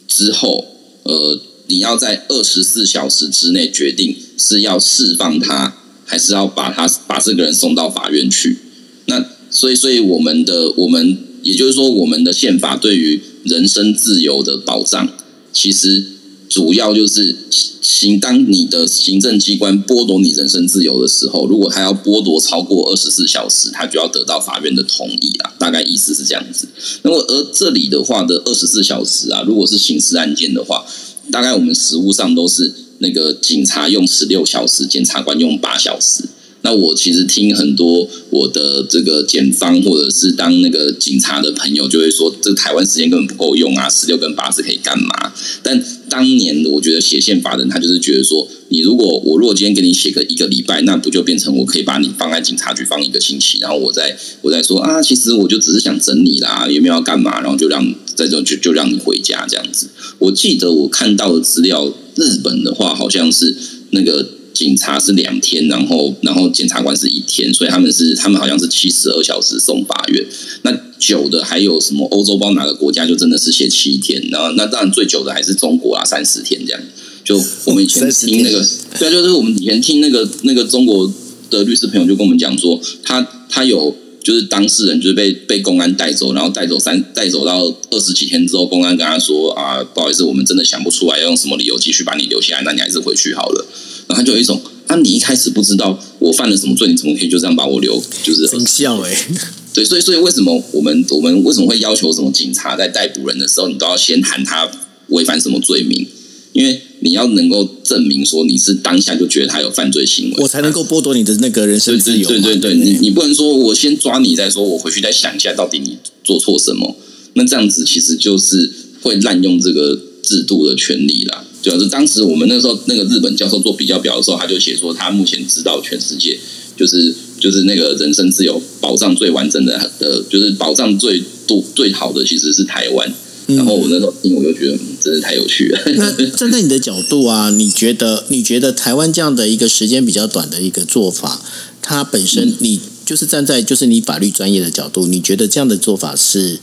[0.08, 0.66] 之后，
[1.04, 8.58] 呃，你要在二十四小时之内决定是要释放他，还是要把他把这个人送到法院去。
[9.06, 15.08] 那所以，所以我们的我们也就是说，我们的宪法对于人身自由的保障，
[15.52, 16.04] 其实
[16.48, 17.36] 主要就是
[17.80, 25.54] 行当你的行政机关剥夺你人身自由的时候，如果他要剥夺超过二十四小时，他就要得到法院的同意啊。
[25.58, 26.68] 大概意思是这样子。
[27.02, 30.84] 那么而这里的话的二十四小时啊，如果是刑事案件的话，
[31.30, 36.24] 大概我们实务上都是那个警察用十六小时，检察官用八小时。
[36.62, 45.32] 那我其实听很多我的这个检方或者是当那个警察的朋友就会说，这台湾时间根本不够用啊，十六跟八是可以干嘛？
[45.62, 59.88] 但当年我觉得写宪法的人他就是觉得说，你如果我如果今天给你写个一个礼拜，那不就变成我可以把你放在警察局放一个星期，然后我再我再说啊，其实我就只是想整你啦，也没有要干嘛，然后就让这就就让你回家这样子。
[60.18, 63.56] 我记得我看到的资料，日本的话好像是
[63.92, 64.28] 那个。
[64.60, 70.22] 警察是两天，然后然后检察官是一天，所以他们是他们好像是七十二小时送法院。
[70.64, 76.82] 那久的还有什么欧洲包哪个国家就真的是写七天，然后那当然最久的还是中国啊，三十天这样。
[77.24, 78.68] 就我们以前听那个，
[78.98, 81.10] 对啊，就是我们以前听那个那个中国
[81.48, 93.66] 的律师朋友就跟我们讲说，他他有就是当事人就是被被公安带走，然后带走三带走到二十几天之后，公安跟他说啊，不好意思，我们真的想不出来要用什么理由继续把你留下来，那你还是回去好了。
[94.10, 98.02] 然后他就有一种，啊，你一开始不知道我犯了什么罪，你怎么可以就这样把我留？
[98.24, 99.16] 就是真笑哎、
[99.72, 104.68] 对，所以所以为什么我们我们为什么会要求什么警察在逮捕人的时候，你都要先喊他
[105.10, 106.04] 违反什么罪名？
[106.52, 112.28] 因为你要能够证明说你是当下就觉得他有犯罪行为，我才能够剥夺你的那个人身自由。
[112.28, 116.96] 对对对，不你你不能说我先抓你再说，我回去再想一下到底你做错什么。
[117.34, 118.68] 那这样子其实就是
[119.02, 121.44] 会滥用这个制度的权利啦。
[121.62, 126.38] 主要是当时我们那时候那个日本教授做比较表的时候，他就写说他目前知道全世界
[126.76, 133.12] 就是就是那个人身自由保障最完整的的，就是保障最多最好的其实是台湾。
[133.48, 135.80] 然后我那时候听我就觉得，嗯真是太有趣了。
[135.96, 141.42] 那站在你的角度啊，你觉得你觉得台湾这样的一个时间比较短的一个做法，
[141.82, 146.60] 它本身你就是站在就是你法律专业的角度，你觉得这样的做法是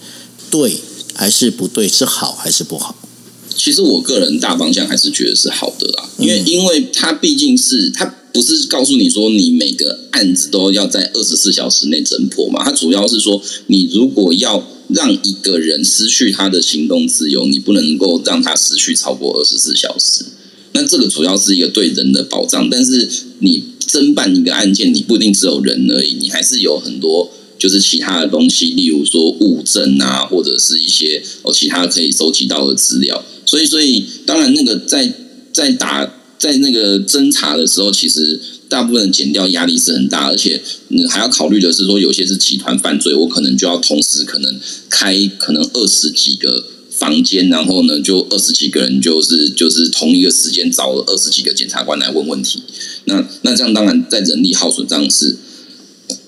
[0.50, 0.78] 对
[1.14, 1.88] 还是不对？
[1.90, 2.96] 是好还是不好？
[3.56, 20.24] 其实我个人大方向还是觉得是好的啦，因为因为它毕竟是它不是告诉你说你每个案子都要在二十四小时内侦破嘛，它主要是说你如果要让一个人失去他的行动自由，你不能够让他失去超过二十四小时。
[20.74, 33.26] 那这个主要是一个对人的保障，但是你侦办一个案件，你不一定只有人而已，你还是有很多就是其他的东西，例如说物证啊，或者是一些哦其他可以收集到的资料。
[33.48, 35.12] 所以，所以当然那个在
[35.52, 36.06] 在打
[36.38, 46.66] 在那个侦查的时候，其实大部分减掉压力是很大，而且你还要考虑的是说，有些是集团犯罪，我可能就要同时可能开可能二十几个。
[46.98, 52.64] 房间，然后呢，就二十几个人，就是就是同一个时间找了二十几个检察官来问问题。
[53.06, 55.38] 那那这样当然在人力耗损上是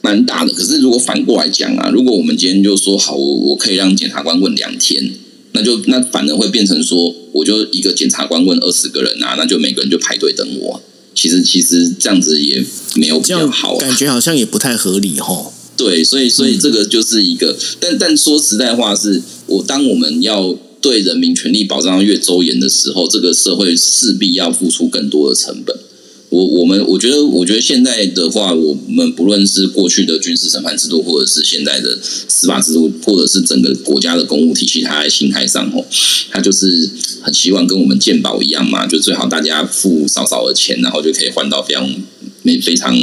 [0.02, 0.54] 蛮大的。
[0.54, 5.12] 可是如果反过来讲啊，如果我们今天就说好，我我可以让检察官问两天，
[5.52, 10.82] 那就那反而会变成说，我就一个检察官问二十个人啊，那就每个人就排队等我。
[11.16, 12.64] 其实其实这样子也
[12.96, 15.52] 没有比这样较好、啊，感觉好像也不太合理吼。
[15.76, 25.76] 对，所以所以这个就是一个，但但说实在话是，我当我们要对人民权利保障越周延的时候，这个社会势必要付出更多的成本。
[26.30, 35.84] 我我们我觉得，我觉得现在的话，我们不论是过去的军事审判制度，或者是现在的司法制度，或者是整个国家的公务体系，它在心态上哦，
[36.30, 36.90] 它就是
[37.22, 41.90] 很希望跟我们鉴宝一样嘛，就最好大家付少少的钱，然后就可以换到非常
[42.44, 42.96] 没非常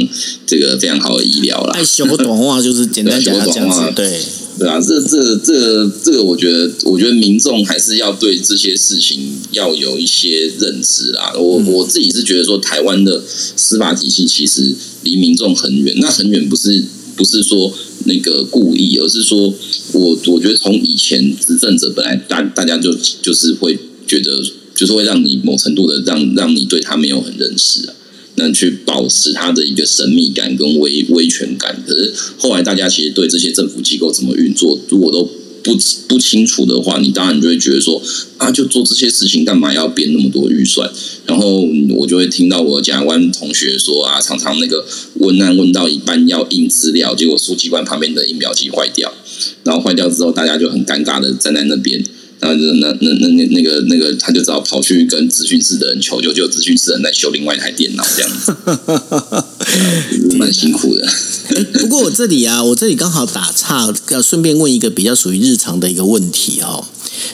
[0.45, 1.73] 这个非常好的医疗啦。
[1.73, 4.21] 爱修短话就是简单讲要这样子，对。
[4.59, 11.31] 对啊，这这这这个，我觉得，我觉得民众还是要对这些事情要有一些认知啦。
[11.35, 16.83] 我我自己是觉得说，台湾的司法体系其实离民众很远，那很远不是
[17.15, 17.71] 不是说
[18.05, 19.53] 那个故意，而是说
[19.93, 22.91] 我我觉得从以前执政者本来大大家就
[23.21, 24.41] 就是会觉得，
[24.75, 27.93] 就是会让你某程度的让让你对他没有很认识啊。
[28.37, 31.83] 那去保持它的一个神秘感跟威威权感。
[31.85, 35.27] 可是后来大家其实对这些政府机构怎么运作，如果都
[35.63, 35.75] 不
[36.07, 38.01] 不清楚的话，你当然就会觉得说
[38.37, 40.89] 啊，就做这些事情干嘛要编那么多预算？
[41.25, 49.11] 然后我就会听到我检察官同学说啊，常常那个问案问到一半要印资料，结果书记官旁边的印表机坏掉，
[49.63, 52.01] 然后坏掉之后，大家就很尴尬的站在那边。
[52.39, 58.55] 然后就那那那那那个那个，他就只好跑去跟资讯室的人求救，就资讯室的人在修另外一台电脑，这样子，
[60.37, 61.07] 蛮辛苦的。
[61.79, 66.85] 不过我这里啊，我这里刚好打岔，要顺便问一个比较属于日常的一个问题哦，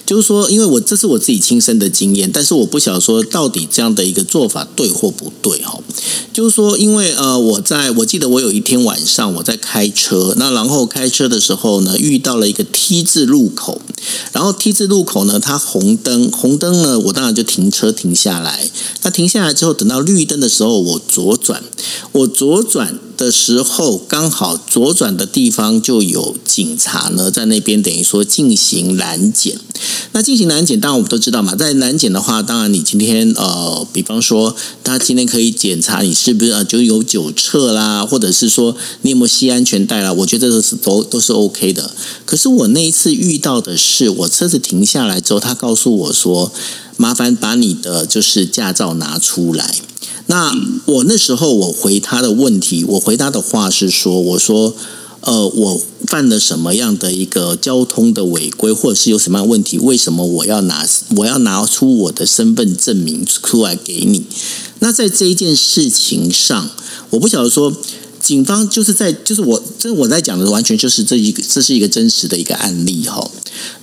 [0.05, 5.83] 就是说，因为我这是我自己亲身的经验，但是我不晓得说到底这样的一个做法对或不对哈、哦。
[6.31, 13.81] 就是说，因为呃，我在我记得我有一天晚上我在开车，那然后开车的时候呢，遇到了一个 T 字路口，
[14.31, 18.69] 然后 T 字路口呢，它红灯，红灯呢，我当然就停车停下来。
[19.03, 21.63] 那停下来之后，等到绿灯的时候，我左转，
[22.11, 29.57] 我左转的时候，刚好左转的地方就有警察呢，在那边等于说进行拦检。
[30.13, 41.91] 那进行拦检，当然我们都知道嘛，在拦检的话，当然你今天呃，比方说他今天可以检查你是不是呃就有酒测啦，或者是说你有没有系安全带啦，我觉得这是都都是 OK 的。
[42.25, 46.51] 可是我那一次遇到的是，我车子停下来之后，他告诉我说，
[46.97, 49.75] 麻烦把你的就是驾照拿出来。
[50.27, 50.53] 那
[50.85, 54.73] 我那时候我回他的问题，我回答的话是说，我说
[55.21, 59.77] 呃，我犯了什么样的一个交通的违规，或者是有什么样的问题？
[59.77, 64.25] 为什么我要拿我要拿出我的身份证明出来给你？
[64.79, 66.69] 那在这一件事情上，
[67.11, 67.73] 我不晓得说，
[68.19, 73.29] 警方就是在就是我这我在讲的完全就是这一个这是一个真实的一个案例哈。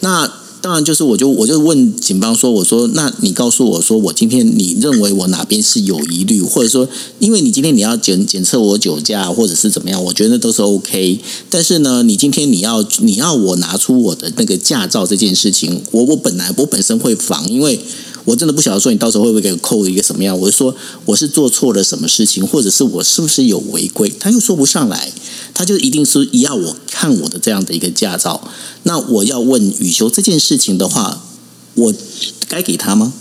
[0.00, 0.30] 那
[0.62, 11.18] 当然就是我就我就问警方说，我说那你告诉我说，我今天你认为我哪边是有疑虑，或者说因为你今天你要检检测我酒驾或者是怎么样，我觉得都是 OK。
[11.48, 17.80] 但是呢，你今天你要你要我拿出我的那个驾照这件事情，我我本来我本身会防，因为。
[18.26, 20.38] 我真的不晓得说你到时候会不会给我扣一个什么样？
[20.38, 24.12] 我就说我是做错了什么事情，或者是我是不是有违规？
[24.20, 25.10] 他又说不上来，
[25.60, 28.50] 他就一定是要我看我的这样的一个驾照。
[28.84, 31.22] 那我要问雨修这件事情的话，
[31.74, 31.94] 我
[32.48, 33.12] 该给他吗？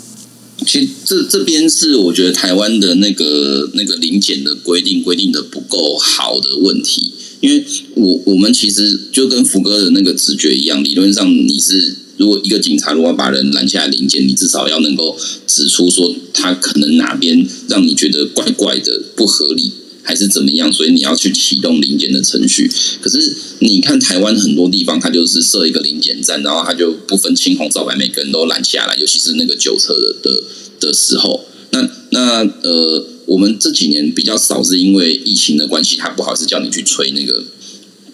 [0.66, 11.98] 其实这这边是我觉得台湾的那个那个临检的规定规定的不够好的问题，因为我我们其实就跟福哥的那个直觉一样，理论上你是。
[12.16, 19.72] 如果一个警察如果把人拦下来临检，你至少要能够指出说他可能哪边让你觉得怪怪的、不合理，
[20.04, 22.70] 还是怎么样，所以你要去启动临检的程序。
[23.02, 30.44] 可是你看台湾很多地方，它就是设一个临检站，然后它就不分青红皂白，每个人都拦下来，尤其是那个酒车的的
[30.80, 31.46] 的时候。
[31.72, 37.44] 那那呃，我们这几年比较少，是因为疫情的关系，它不好意思叫你去催那个。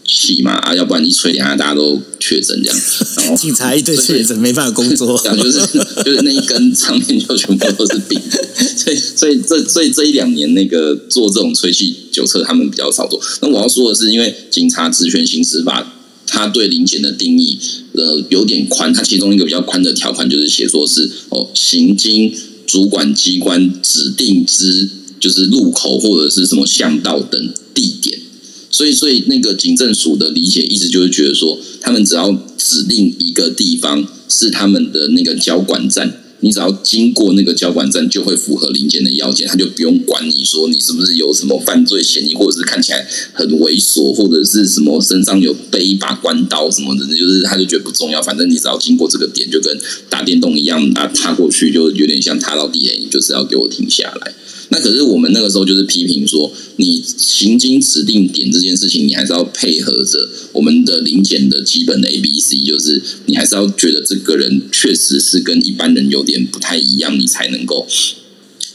[0.08, 2.80] 气嘛啊，要不然一吹两下大家都确诊这样，
[3.18, 5.60] 然后警察一堆确诊没办法工作，这样就是
[6.04, 8.20] 就是那一根上面就全部都是病，
[8.78, 13.20] 所以所以这所以这一两年那个做这种吹气酒测他们比较少做。
[13.42, 15.94] 那我要说的是，因为警察职权行使法，
[16.28, 17.58] 他对临检的定义
[17.94, 22.32] 呃有点宽，它其中一个比较宽的条款就是写说是哦，行经
[22.68, 24.88] 主管机关指定之
[25.20, 28.20] 就是路口或者是什么巷道等地点。
[28.76, 54.34] 所以，所以那个警政署的理解意思就是觉得说，他们只要指定一个地方是他们的那个交管站，你只要经过那个交管站，就会符合临检的要件，他就不用管你说你是不是有什么犯罪嫌疑，或者是看起来很猥琐，或者是什么身上有背一把关刀什么的，就是他就觉得不重要，反正你只要经过这个点，就跟打电动一样，啊，踏过去就有点像踏到地雷，就是要给我停下来。
[54.70, 67.88] 那可是我们那个时候就是批评说，你行经指定点这件事情，你还是要配合着我们的临检的基本的 A B C，就是你还是要觉得这个人确实是跟一般人有点不太一样，你才能够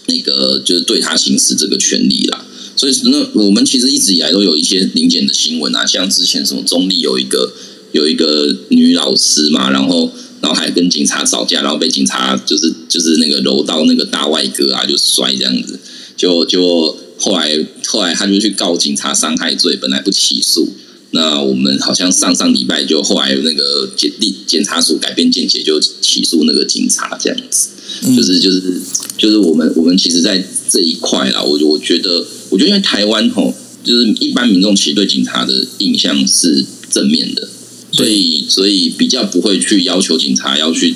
[0.06, 2.46] 那个就是对他行使这个权利啦。
[2.76, 7.52] 所以那我们其实一直以来都有一些临检的新闻啊，像之前什么中立有一个
[7.92, 10.12] 有一个女老师嘛，然后。
[10.40, 15.78] 然后还跟警察吵架，然后被警察就是就是那个柔道那个大外哥啊，就摔这样子，
[16.16, 20.68] 就就后来后来他就去告警察伤害罪，本来不起诉。
[21.12, 27.70] 那我们好像上上礼拜就后来那个检地检察署改变见解，就起诉那个警察这样子，
[28.16, 28.80] 就是就是
[29.18, 37.48] 就是我们我们其实，在这一块啦，我我觉得我觉得因为台湾吼，就是一般民众其实对警察的印象是正面的。
[37.92, 40.94] 所以，所以比较不会去要求警察要去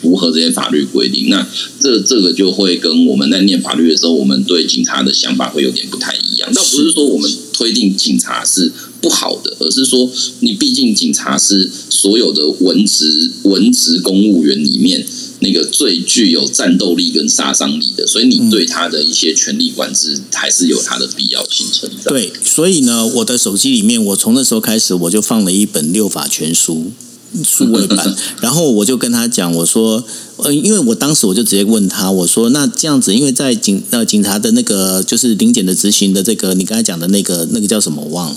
[0.00, 1.28] 符合这些法律规定。
[1.28, 1.46] 那
[1.78, 6.52] 这这个就会跟我们在念法律的时候，我们对警察的想法会有点不太一样。
[6.52, 15.06] 倒不是说我们推定警察是不好的，而是说你毕竟警察是所有的文职文职公务员里面。
[15.40, 22.10] 那个最具有战斗力跟杀伤力的，所以你对他的一些权力管制还是有它的必要性存在。
[22.10, 26.90] 对，所以呢，我的手机里面，我从那时候开始，我就放了一本六法全书
[27.44, 30.02] 数位版，然后我就跟他讲，我说，
[30.38, 38.36] 呃，因为我当时我就直接问他，我说，那这样子，因为在警呃警察的那个就是临检的执行的这个，你刚才讲的那个那个叫什么，我忘了。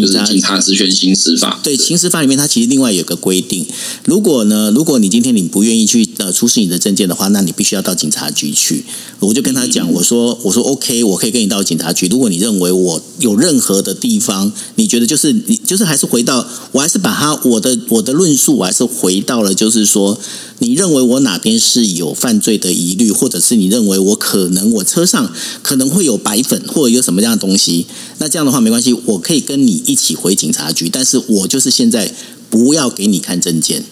[0.00, 3.66] 警察警察职权行使法，对刑事法里面，它其实另外有个规定，
[4.04, 8.84] 如果呢，如果你今天你不愿意去呃出示你的证件的话，那你必须要到警察局去。
[9.20, 12.08] 我就跟他讲，我说我说 OK，我可以跟你到警察局。
[12.08, 20.18] 如果你认为我有任何的地方，你觉得就是你就是还是回到，我还是把他我的我的论述，我还是回到了，就是说。
[20.62, 27.84] 你认为我哪边是有犯罪的疑虑，或者是你认为我可能我车上可能会有白粉，或者有什么样的东西？
[28.18, 32.14] 那这样的话没关系，我可以跟你一起回警察局，但是我就是现在
[32.48, 33.84] 不要给你看证件。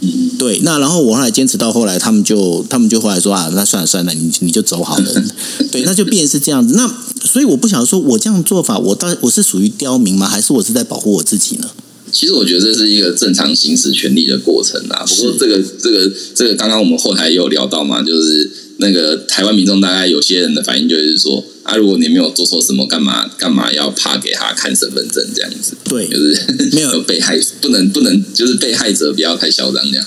[0.00, 0.60] 嗯，对。
[0.62, 5.24] 那然后我后来坚持到后来，他们就他们就后来说啊，那算了算了，你你就走好了。
[5.72, 6.74] 对，那就变是这样子。
[6.74, 6.86] 那
[7.24, 10.28] 所以我不想说我这样做法，我到我是属于刁民吗？
[10.28, 11.70] 还是我是在保护我自己呢？
[12.12, 15.02] 其实我觉得这是一个正常行使权利的过程啊。
[15.04, 25.76] 不过这个这个这个，刚刚我们后台也有聊到嘛，就是那个台湾民众大概有些人的反应就是说，啊，如果你没有做错什么，干嘛干嘛要怕给他看身份证这样子？
[25.84, 30.06] 对就是没有 被害，不能不能，就是被害者不要太嚣张这样。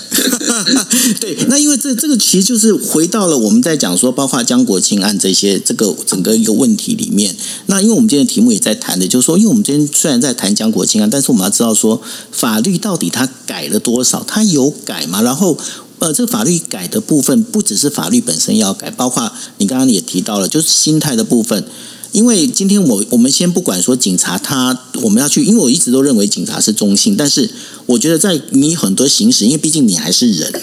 [1.20, 7.34] 对，那因为这这个其实就是回到了我们在讲说，包括江国庆案这些这个整个一个问题里面。
[7.66, 14.22] 那因为我们今天的题目也在谈的，就是说，因为我们今天虽然在谈江国庆案，但是我们要知道说，法律到底它改了多少？
[14.26, 15.22] 它有改吗？
[15.22, 15.58] 然后。
[15.98, 21.64] 呃，这个法律改的部分不只是法律本身要改，包括你刚刚也提到了，就是心态的部分。
[22.12, 27.50] 因为今天我我们先不管说警察他我们要去，因为我一直都认为警察是中性，但是
[27.86, 30.62] 我觉得在你很多行使，因为毕竟你还是人。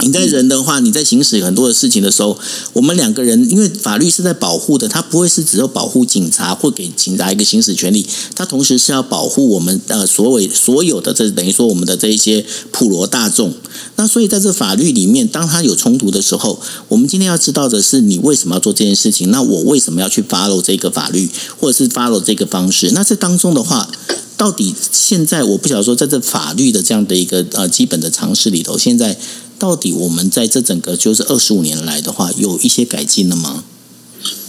[0.00, 2.38] 你在人的话，你在行使很多的事情的时候，
[2.72, 13.54] 我们两个人，因为法律是在保护的，它不会是只有保护警察或给警察一个行使权利，它同时是要保护我们呃所有所有的这等于说我们的这一些普罗大众。
[13.96, 19.30] 那所以在这法律里面，当它有冲突的时候，我们今天要知道的是，你为什么要做这件事情？
[19.30, 22.90] 那我为什么要去 follow 这个法律，或者是 follow 这个方式？
[22.90, 23.88] 那这当中的话，
[24.36, 29.16] 到底现在我不晓得说，在这法律的这样的一个呃基本的常识里头，现在。
[29.58, 33.64] 到底我们在这整个就是二十五年来的话，有一些改进了吗？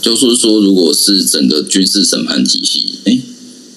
[0.02, 3.20] 就是说，如果是整个军事审判体系，哎，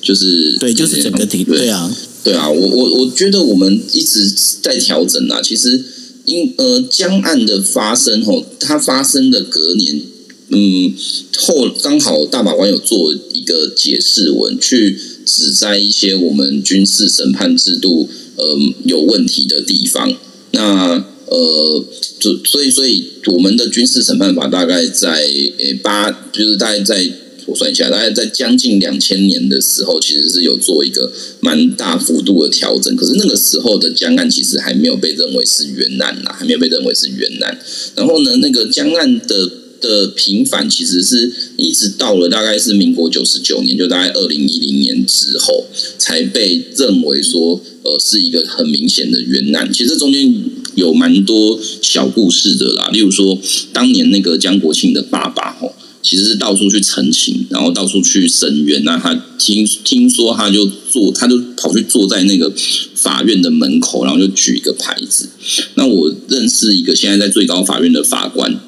[0.03, 1.91] 就是对，就是整个体对啊，
[2.23, 5.41] 对啊，我我我觉得我们一直在调整啊。
[5.43, 5.85] 其实，
[6.25, 10.03] 因呃江案的发生吼，它发生的隔年，
[10.51, 10.95] 嗯，
[11.39, 20.15] 后刚好大法官有做一个解释文，去指在一些我们军事审判制度呃有问题的地方，
[20.53, 21.05] 那。
[21.31, 21.85] 呃，
[22.19, 25.11] 就所以，所以我们的军事审判法大概在
[25.59, 27.07] 呃八，就是大概在
[27.47, 32.95] 我算一下，大概在将近两千年的时候，其实是有做一个蛮大幅度的调整。
[32.97, 37.59] 可是那个时候的江案其实还没有被认为是冤案呐，还没有被认为是冤案。
[37.95, 39.51] 然后呢，那个江案的
[39.81, 45.67] 的平反，其实是一直到了大概是民国九十九年，就大概二零一零年之后，
[45.99, 49.71] 才被认为说呃是一个很明显的冤案。
[49.73, 50.35] 其实中间。
[50.79, 53.37] 有蛮多小故事的啦，例如说，
[53.73, 58.85] 当年那个江国庆的爸爸吼，其实是到处去陈情，然后到处去声援。
[58.85, 62.53] 那他听听说，他就坐，他就跑去坐在那个
[62.95, 65.29] 法院的门口，然后就举一个牌子。
[65.75, 68.61] 那我认识一个现在在最高法院的法官，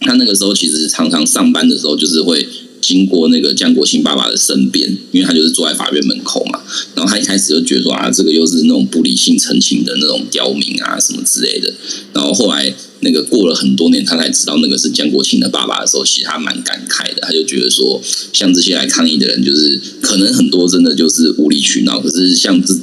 [0.00, 2.48] 他那个时候其实常常上班的时候，就是会。
[2.88, 6.58] 经过那个江国庆爸爸的身边，因为他就是坐在法院门口嘛。
[6.94, 11.70] 然后他一开始就觉得说啊，这个又是那种不理性澄清的那种刁民啊，什么之类的。
[12.14, 17.20] 然后后来那个过了很多年，他才知道那个是江国庆的爸爸的时候，其实他蛮感慨的。
[17.20, 18.00] 他就觉得说，
[18.32, 22.00] 像这些来抗议的人，就是可能很多真的就是无理取闹。
[22.00, 22.74] 可是像这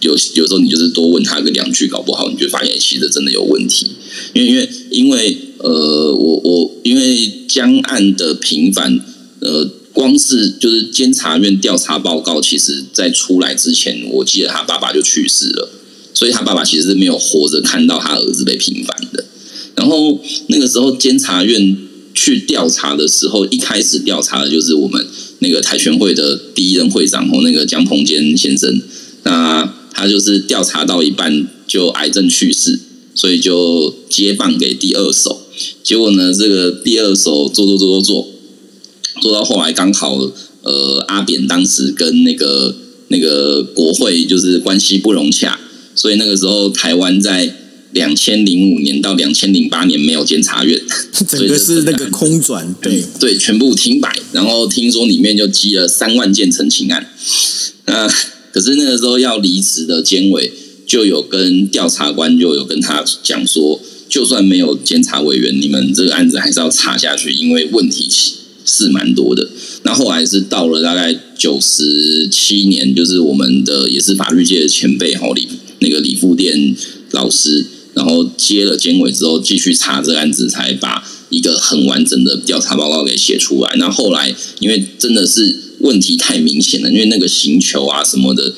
[0.00, 3.92] 有有时候你就是多问他个两句，搞不好你就发现其实真的有问题。
[4.32, 8.98] 因为因为因为呃，我我因为江岸的平凡。
[9.42, 15.68] 呃，光是就是监察院调查报告，其实在出来之前，我记得他爸爸就去世了，
[16.14, 19.24] 所以他爸爸其实是没有活着看到他儿子被平反的。
[19.74, 21.76] 然后那个时候监察院
[22.14, 25.04] 去调查的时候，一开始调查的就是我们
[25.40, 28.80] 那个台全会的第一任会长哦，那个江鹏坚先生。
[29.24, 32.78] 那他就是调查到一半就癌症去世，
[33.14, 35.42] 所以就接棒给第二手。
[35.82, 38.31] 结果呢，这个第二手做做做做做。
[39.22, 40.18] 做到后来刚好，
[40.62, 42.74] 呃，阿扁当时跟那个
[43.06, 45.60] 那个国会就是关系不融洽，
[45.94, 47.54] 所以那个时候台湾在
[47.92, 50.80] 两千零五年到两千零八年没有监察院，
[51.28, 54.12] 整个是那个空转，对对，全部停摆。
[54.32, 57.06] 然后听说里面就积了三万件陈情案，
[57.86, 58.08] 那
[58.50, 60.52] 可是那个时候要离职的监委
[60.84, 68.10] 就有跟调查官就有跟他讲说，就算没有监察委员，你们这个案子还是要查下去，因为问题。
[68.64, 69.48] 是蛮多的，
[69.82, 75.48] 那后来是到了大概九十七年，就是我们的也是法律界的前辈哈李
[75.80, 76.76] 那个李富店
[77.10, 83.74] 老师，然后接了监委之后，继续查这个案子，才把一个很完整的调查报告给写出来。
[83.78, 88.54] 那后来因为真的是问题太明显了，因为那个刑求啊什么的，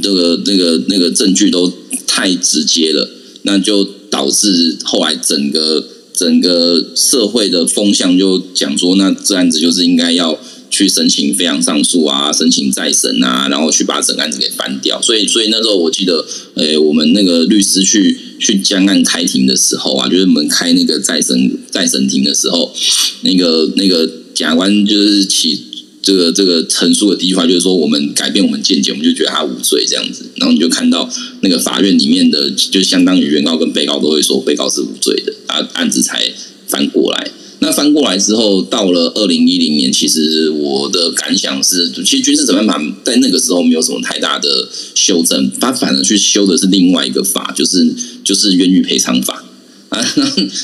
[0.00, 1.72] 这个那个那个证据都
[2.06, 3.10] 太直接了，
[3.42, 5.88] 那就导致后来整个。
[6.18, 10.36] 整个社会的风向就讲说，那这案子就是应该要
[10.68, 15.00] 去申请非常上诉啊，申请再审啊，然后去把整案子给翻掉。
[15.00, 22.74] 所以，所以那时候我记得，诶，我们那个律师去去将案开庭的时候啊，就是我们开那个再审再审庭的时候，
[23.22, 24.04] 那个那个
[24.34, 25.66] 检察官就是起。
[26.00, 30.24] 这个这个陈述的第一句话就是说，我们改变我们见解，我们就觉得他无罪这样子。
[30.36, 31.06] 然后你就看到
[31.42, 36.32] 那个法院里面的，就相当于原告跟被告都会说被告是无罪的，啊，案子才
[36.68, 37.32] 翻过来。
[37.60, 47.92] 那翻过来之后，到了二零一零年，其实我的感想是，其实军事审判法在那个时候没有什么太大的修正，它反而去修的是另外一个法，就是
[48.22, 49.44] 就是冤狱赔偿法
[49.90, 50.14] 啊。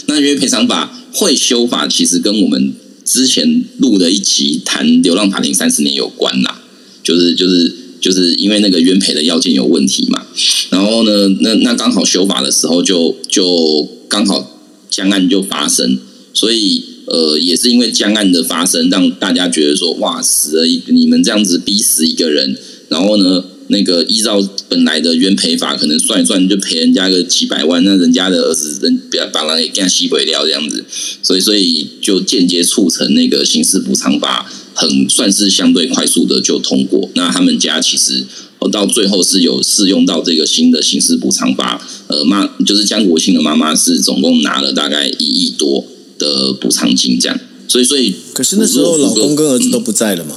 [0.06, 2.72] 那冤狱赔偿法会修法，其实跟我们
[3.04, 6.62] 之前录的一集谈流浪法庭三十年有关啦，
[7.02, 10.24] 就是就是就是因为那个冤赔的要件有问题嘛。
[10.70, 14.53] 然后呢，那那刚好修法的时候，就就刚好
[14.94, 15.98] 江案就发生。
[16.32, 22.56] 所以，呃，也是因为江案的发生，让大家觉得说，哇，死了一你们这样子逼死一个人，
[22.88, 29.00] 然后呢，那个依照本来的冤赔法，可能算一算就赔人家个几百万，那人家的儿子人
[29.32, 30.84] 把把人给干吸回掉这样子，
[31.22, 37.08] 所以所以就间接促成那个刑事补偿法很算是相对快速的就通过。
[37.14, 38.24] 那他们家其实
[38.68, 45.84] 到最后是有适用到这个新的刑事补偿法，呃，妈就是江国庆的妈妈是总共拿了大概一亿多。
[46.16, 47.36] 的补偿金这样，
[47.66, 50.36] 所以所以，可是那时候老公跟儿子都不在了嘛？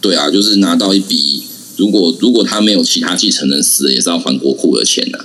[0.00, 1.42] 对啊，就是拿到一笔，
[1.76, 5.18] 如果如果他没有其他继承人死了，也是要还国库的钱呐。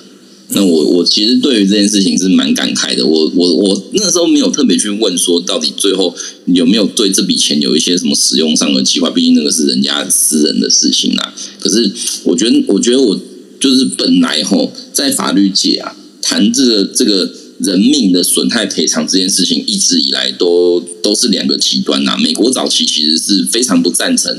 [0.53, 3.05] 那我我其实对于这件事情是蛮感慨的。
[3.05, 9.09] 我我我那时候没有特别去问说，到底最后有没有对这笔钱有一些什么使用上的计划？
[9.09, 11.33] 毕竟那个是人家私人的事情啊。
[11.59, 11.91] 可是
[12.23, 13.19] 我觉得，我觉得我
[13.59, 17.33] 就是本来吼在法律界啊谈这个这个。
[17.61, 22.17] 人命的损害赔偿这件事情，一直以来都都是两个极端呐。
[22.17, 24.35] 美国早期其实是非常不赞成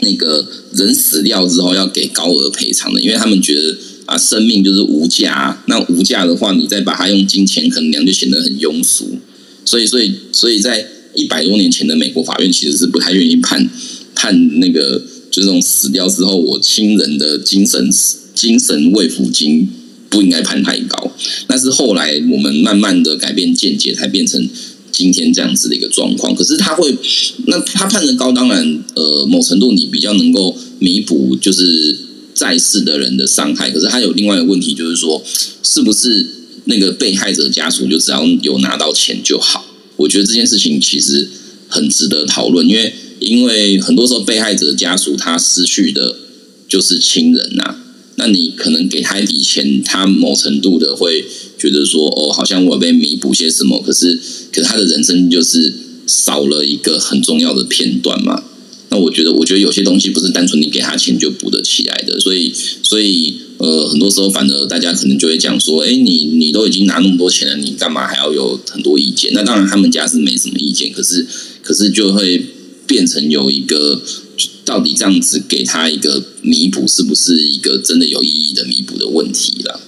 [0.00, 3.76] 那个人死掉之后要给高额赔偿的，因为他们觉得
[4.06, 9.18] 啊，生命就是无价，那无价的话，你再把它用金钱衡量，就显得很庸俗。
[9.64, 13.68] 所以，所以，所以在一百多年前的美国法院其实是不太愿意判
[14.14, 17.90] 判那个，就是这种死掉之后，我亲人的精神
[18.34, 19.68] 精神慰抚金。
[20.10, 21.10] 不应该判太高，
[21.48, 24.48] 但是后来我们慢慢的改变见解，才变成
[24.92, 26.32] 今天这样子的一个状况。
[26.36, 26.96] 可是他会，
[27.46, 31.98] 那他判的高，当然，呃，某程度你比较能够弥补就是
[32.34, 33.70] 在世的人的伤害。
[33.70, 35.22] 可是他有另外一个问题，就是说，
[35.62, 36.26] 是不是
[36.64, 39.64] 那个被害者家属就只要有拿到钱就好？
[39.96, 41.30] 我觉得这件事情其实
[41.68, 46.16] 很值得讨论，因为因为很多时候被害者家属他失去的
[46.68, 47.76] 就是亲人呐。
[48.16, 51.24] 那你可能给他一笔钱，他某程度的会
[51.58, 54.20] 觉得说，哦，好像我被弥补些什么，可是，
[54.52, 55.74] 可是他的人生就是
[56.06, 58.44] 少了一个很重要的片段嘛。
[58.94, 69.32] 那我觉得，我觉得有些东西不是单纯你给他钱就补得起来的，所以，所以，呃，很多时候反而大家可能就会讲说，哎，你你都已经拿那么多钱了，你干嘛还要有很多意见？
[69.34, 71.26] 那当然，他们家是没什么意见，可是，
[71.60, 72.46] 可是就会
[72.86, 74.00] 变成有一个。
[74.64, 79.78] 到底这样子给他一个弥补，是不是一个真的有意义的弥补的问题了？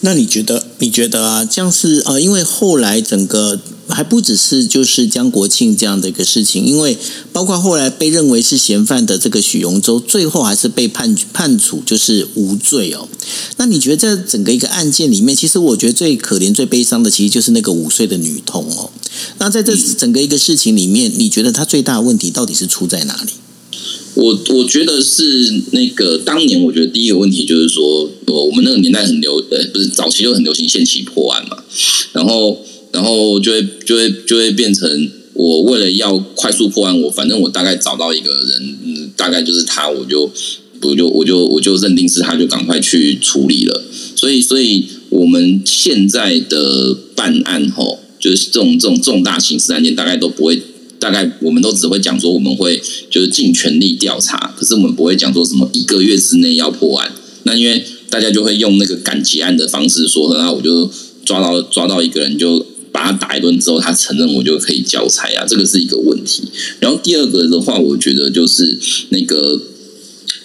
[0.00, 0.64] 那你觉得？
[0.78, 3.60] 你觉得啊，这样是呃，因为后来整个
[3.90, 6.96] 还不只是就是江国庆这样的一个事情，因为
[7.32, 13.08] 包括后来被认为是嫌犯的这个许荣洲，最后还是被判判处就是无罪哦。
[13.56, 18.90] 那你觉得在整个一个案件里面，其实我觉得最可怜、最悲伤的，其实就是那个五岁的女童哦。
[19.38, 23.32] 那在这整个一个事情里面，你觉得他最大的问题到底是出在哪里？
[24.14, 31.56] 我我觉得是那个当年，我觉得第一个问题就是说，我我们那个年代很流，呃，不是早期就很流行限期破案嘛，
[32.12, 32.60] 然后
[32.92, 40.30] 然后就会就会就会变成我为了要快速破案，我反正我大概找到一个人，大概就是他，我就
[40.82, 43.82] 我就我就我就认定是他，就赶快去处理了。
[44.16, 50.60] 所以所以我们现在的办案吼，就是这种这种重大刑事案件，大概都不会。
[51.00, 52.78] 大概我们都只会讲说我们会
[53.08, 57.10] 就是尽全力调查，可是我们不会讲说什么一个月之内要破案。
[57.44, 60.90] 那因为大家就会用那个赶结案的方式说，那我就
[61.24, 66.42] 抓到抓到一个人，就把他打一顿之后，他承认我就可以交差啊，这个是一个问题。
[66.80, 68.78] 然后第二个的话，我觉得就是
[69.10, 69.60] 那个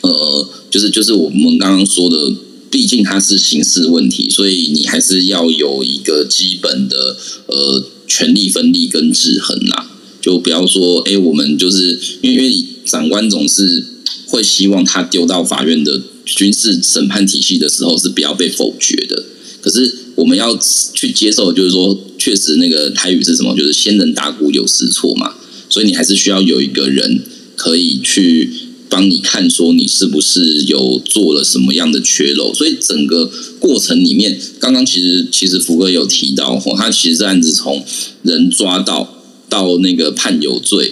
[0.02, 2.34] 呃，就是就是我们刚刚说的，
[2.70, 7.18] 毕竟它是刑事问题，所以你还是要有一个基本的
[7.48, 9.92] 呃权力分立跟制衡啦。
[10.22, 13.86] 就不要说，哎，我们就是因为因为长官总是
[14.28, 19.24] 会希望他丢到法院的军事审判体系的时候是不要被否决的。
[19.66, 20.56] 可是我们要
[20.94, 23.58] 去接受，就是说，确实那个台语是什么？
[23.58, 25.34] 就是先人打鼓有失错嘛。
[25.68, 27.24] 所以你还是需要有一个人
[27.56, 28.52] 可以去
[28.88, 32.54] 帮你看，说你是不是有做了什么样的缺漏。
[32.54, 37.84] 所以整个过程里面，刚刚其实其实福哥有提到，他其实这案子从
[38.22, 39.12] 人抓到。
[39.48, 40.92] 到那个判有罪，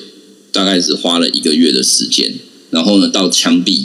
[0.52, 2.36] 大概只花了一个月的时间，
[2.70, 3.82] 然后呢，到枪毙，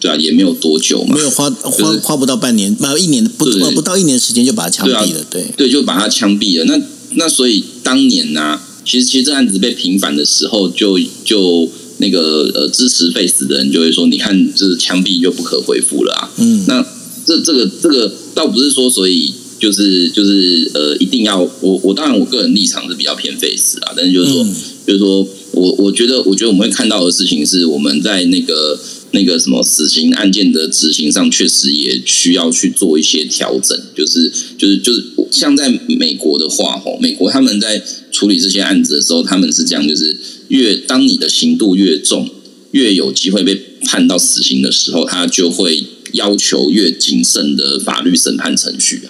[0.00, 3.44] 对啊，也没有多久嘛，没有花花花不到半年，没有一年，不
[3.74, 6.64] 不到一年时间就把他枪毙了，对对，就把他枪毙了。
[6.66, 6.80] 那
[7.16, 11.68] 那所以当年呢、其实其实这案子被平反的时候就，就
[11.98, 16.30] 那个呃支持废死的人就会说，你看这枪毙就不可恢复了啊。
[16.36, 16.84] 嗯，那
[17.26, 24.54] 这这个这个倒不是说，所以就是就是呃，一定要我我当然我个人立场是比较偏 face 啊，但是就是说、嗯。
[24.88, 28.80] 就是说我我觉得我觉得我们会看到的事情是我们在那个
[29.12, 37.82] 那个什么死刑案件的执行上，确实也需要去做一些调整，就是就是就是像在美国的话，吼，美国他们在
[38.12, 40.16] 处理这些案子的时候，他们是这样，就是
[40.48, 42.28] 越当你的刑度越重，
[42.72, 43.54] 越有机会被
[43.84, 49.02] 判到死刑的时候，他就会要求越谨慎的法律审判程序。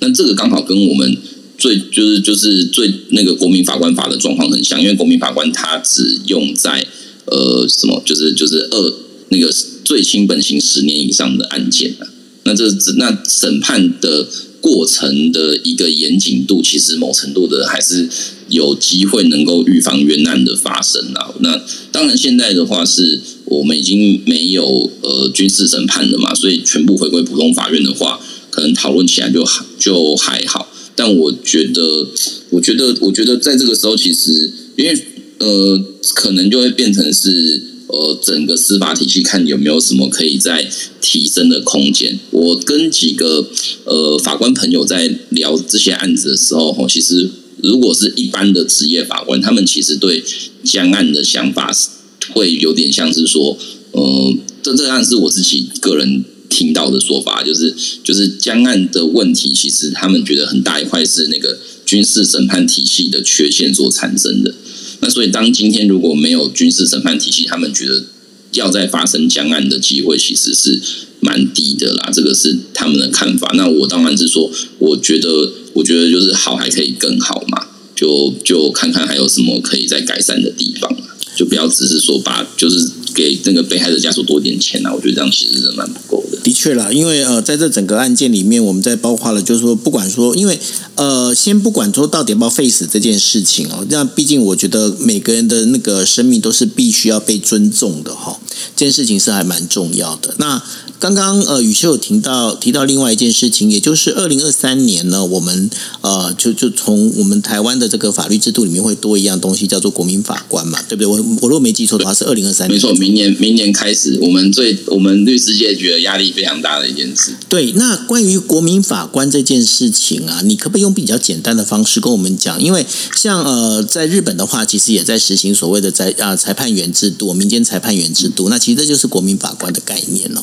[0.00, 1.16] 那这个刚好跟我们
[1.56, 6.86] 最就是就是最那个国民法官法的状况很像，因为国民法官他只用在
[7.24, 8.94] 呃什么，就是就是二
[9.28, 9.54] 那个
[9.84, 12.06] 最轻本刑十年以上的案件啊。
[12.44, 12.64] 那这
[12.96, 14.28] 那审判的
[14.60, 18.08] 过程的一个严谨度，其实某程度的还是
[18.48, 21.34] 有机会能够预防冤案的发生啊。
[21.40, 21.60] 那
[21.90, 28.20] 当然现在的话是我们已经没有呃军事审判了嘛，所以全部回归普通法院的话，
[28.50, 29.44] 可能讨论起来就
[29.78, 30.72] 就还好。
[30.94, 32.06] 但我觉得，
[32.50, 35.06] 我觉得，我觉得在这个时候，其实因为
[35.38, 40.68] 呃，可能就会变成是呃，整个司法体系看有没有什么可以再
[41.00, 42.18] 提升的空间。
[42.30, 43.48] 我跟几个
[43.84, 47.30] 呃法官朋友在聊这些案子的时候，吼，其实
[47.62, 50.24] 如果是一般的职业法官，他们其实对
[50.64, 51.88] 江案的想法是
[52.32, 53.56] 会有点像是说，
[53.92, 57.72] 呃，这这个案是我自己个人听到的说法，就是
[58.02, 64.52] 就是江案的问题，其实他们觉得很大一块是那个军事审判体系的缺陷所产生的。
[65.00, 68.04] 那所以，当今天如果没有军事审判体系，他们觉得
[68.52, 70.80] 要再发生江案的机会其实是
[71.20, 72.10] 蛮低的啦。
[72.12, 73.52] 这个是他们的看法。
[73.54, 80.90] 那我当然是说，我觉得，我觉得就是好还可以更好嘛，就就看看还有什么可以再改善的地方
[81.36, 86.36] 就不要只是说把就是给那个被害者家属多点钱啊，我觉得这样其实是蛮不够的。
[86.44, 90.60] 的确啦，因为呃，在这整个案件里面，我们在包括了，就是说，不管说，因为
[90.94, 98.38] 呃，先不管说到底要不要 face 这件事情哦，那毕竟我觉得每个人的那个生命都是必须要被尊重的哈、
[98.76, 100.34] 这件事情是还蛮重要的。
[100.38, 100.62] 那
[100.98, 105.68] 刚刚呃，宇秀有提到提到另外一件事情，也就是二零二三年呢，我们
[106.00, 111.06] 呃，就就从我们台湾的这个法律制度里面会多一样东西，叫做国民法官嘛，对不对？
[111.06, 112.74] 我我如果没记错的话，是二零二三年。
[112.74, 117.32] 没错，明年明年开始，我们最我们律师界觉得压力非常大的一件事。
[117.48, 122.60] 对，那关于国民法官这件事情啊，你可不可以用比较简单的方式跟我们讲？
[122.60, 122.84] 因为
[123.14, 128.48] 像呃，在日本的话，其实也在实行所谓的裁啊裁判员制度、民间裁判员制度。
[128.48, 130.40] 那其实这就是国民法官的概念哦。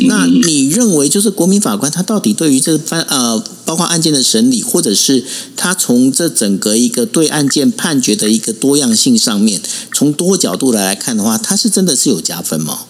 [0.00, 3.40] 那你认为，就是国民法官他到底对于这番呃，
[3.70, 5.22] 包括案件的审理，或者是
[5.54, 9.60] 他从这整个一个对案件判决的一个多样性上面，
[9.94, 12.80] 从多角度来来看的话，他是真的是有加分吗？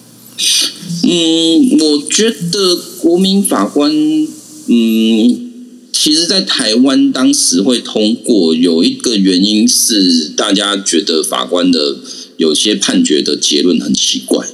[1.03, 5.51] 嗯，我觉得国民法官，嗯，
[5.93, 11.97] 其实，在台湾当时会通过，有一个原因是大家觉得法官的
[12.39, 14.49] 有些判决的结论很奇怪，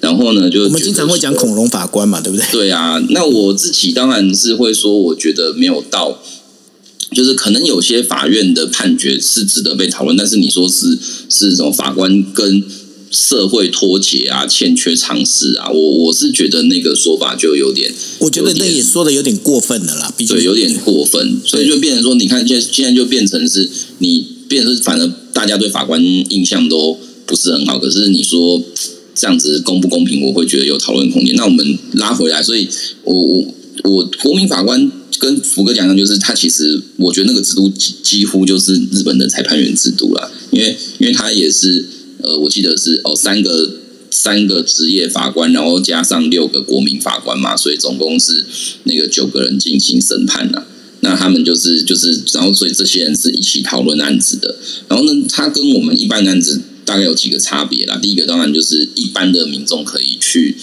[0.00, 2.46] 然后呢，就我们经常会讲恐龙法官嘛，对不对？
[2.50, 6.18] 对啊，那我自己当然是会说，我觉得没有到，
[7.14, 10.98] 就是可能有些法院的判决是值得被讨论，但是你说是
[11.28, 12.64] 是什么法官跟
[13.10, 26.96] 社会脱节啊，欠缺常识啊，我我是觉得那个说法就有点，我觉得那也说的有点过分了啦，毕竟对，有点过分，所以就变成说，你看现在现在就变成是你变成是，反正大家对法官印象都
[27.26, 28.62] 不是很好，可是你说
[29.14, 31.34] 这样子公不公平，我会觉得有讨论空间。
[31.36, 32.68] 那我们拉回来，所以
[33.04, 33.54] 我我
[33.84, 41.84] 我国民法官跟福哥讲的，就是他其实我觉得那个制度几几乎就是日本的裁判员制度啦，因为因为他也是
[42.22, 43.76] 呃，我记得是哦三个。
[44.12, 48.44] 三个职业法官，然后加上六个国民法官嘛，所以总共是
[48.82, 50.64] 那个九个人进行审判呐、
[50.98, 54.56] 那他们就是就是，然后所以这些人是一起讨论案子的。
[54.88, 57.98] 然后呢，他跟我们一般案子大概有几个差别啦。
[58.00, 60.56] 第一个当然就是一般的民众可以去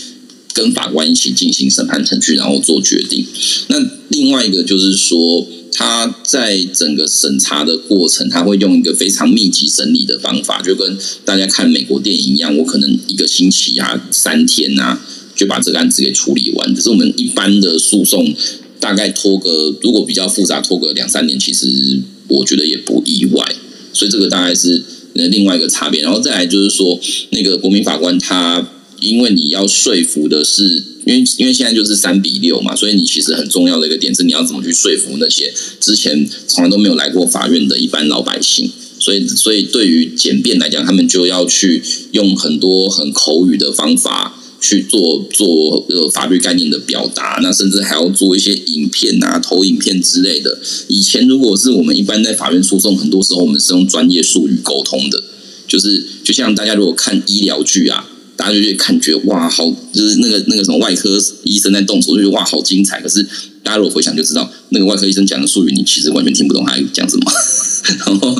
[0.53, 3.25] 跟法官一起进行审判程序，然后做决定。
[3.67, 3.77] 那
[4.09, 14.99] 另外一个就是说，他在整个审查的过程，他会用一个非常密集审理的方法，就跟大家看美国电影一样，我可能一个星期啊、三天啊，
[15.35, 16.73] 就把这个案子给处理完。
[16.73, 18.33] 可是我们一般的诉讼
[18.79, 23.55] 大概拖个，如果比较复杂，拖个两三年，其实我觉得也不意外。
[23.93, 24.83] 所以这个大概是
[25.17, 26.01] 那另外一个差别。
[26.01, 26.97] 然后再来就是说，
[27.31, 28.65] 那个国民法官他
[29.01, 38.71] 因为你要说服的是，因为因为现在就是三比六嘛，所以你其实很重要的一个点是，你要怎么去说服那些之前从来都没有来过法院的一般老百姓。
[38.99, 50.57] 所以，所以对于简便来讲，他们就要去用很多很口语的方法去做做呃法律概念的表达，那甚至还要做一些影片啊、投影片之类的。
[50.87, 55.23] 以前如果是我们一般在法院诉讼，很多时候我们是用专业术语沟通的，
[55.67, 58.09] 就是就像大家如果看医疗剧啊。
[58.37, 63.01] 大家就会感觉哇，好，就是那个那个什么外科医生在动手，就觉得哇，好精彩。
[63.01, 63.23] 可是
[63.63, 67.31] 大家如果回想就知道，那个外科医生讲的术语，你其实完全听不懂他在讲什么。
[68.05, 68.39] 然后，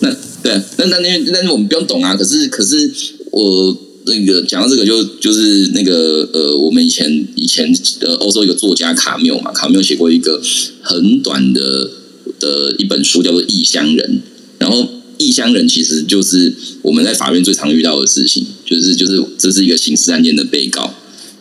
[0.00, 0.10] 那
[0.42, 2.16] 对，那那那那我们不用懂啊。
[2.16, 2.90] 可是可是
[3.32, 10.40] 我那个讲到这个，就就是那个呃，我们以前以前呃，欧洲一个作家卡缪嘛，卡缪写过一个
[10.80, 11.90] 很短的
[12.38, 14.16] 的一本书，叫做《异乡人》，
[14.58, 14.88] 然后。
[15.18, 20.92] 异乡人其实就是我们在法院最常遇到的事情，就是就是这是一个刑事案件的被告，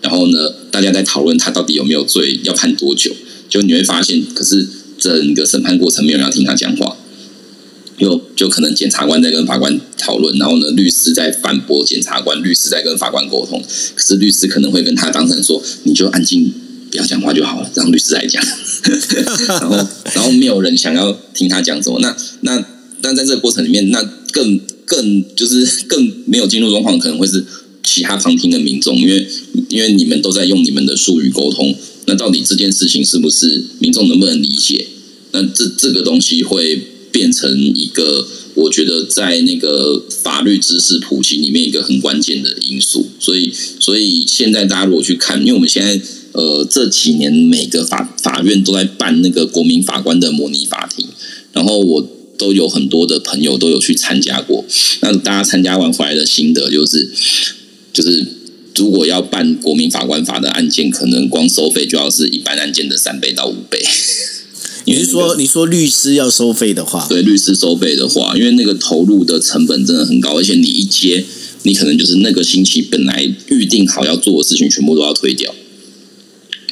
[0.01, 3.11] 然后呢，大家在讨论他到底有没有罪，要判多久，
[3.49, 4.67] 就你会发现，可是
[4.99, 6.95] 整个审判过程没有人要听他讲话，
[8.01, 13.63] 就就可能检察官在跟法官讨论，然后呢，律师在反驳检察官，律师在跟法官沟通，
[13.95, 16.51] 可是律师可能会跟他当事人说，你就安静，
[16.89, 18.43] 不要讲话就好了，让律师来讲，
[19.47, 22.65] 然后然后没有人想要听他讲什么，那那。
[23.03, 23.99] 但在这个过程里面，那
[24.31, 27.43] 更更就是更没有进入状况，可能会是
[27.81, 29.27] 其他旁听的民众，因为
[29.69, 31.75] 因为你们都在用你们的术语沟通，
[32.05, 34.85] 那到底这件事情是不是民众能不能理解？
[35.31, 36.79] 那这这个东西会
[37.11, 43.09] 变成一个，我觉得在那个法律知识普及里面一个很关键的因素。
[43.19, 46.01] 所以所以现在大家如果去看，因为我们现在
[46.31, 51.07] 呃这几年每个法法院都在办那个国民法官的模拟法庭，
[51.53, 52.07] 然后我。
[52.37, 54.65] 都有很多的朋友都有去参加过，
[55.01, 57.07] 那大家参加完回来的心得就是，
[57.93, 58.25] 就是
[58.75, 63.79] 如果要办国民法官法的案件，可能光收费就要是一般案件的三倍到五倍。
[64.85, 71.23] 你是说，你说律师要收费的话，对律师收费的话，因为那个投入的成本真的很高，而且你一接，
[71.63, 75.53] 你可能就是那个星期本来预定好要做的事情，全部都要推掉。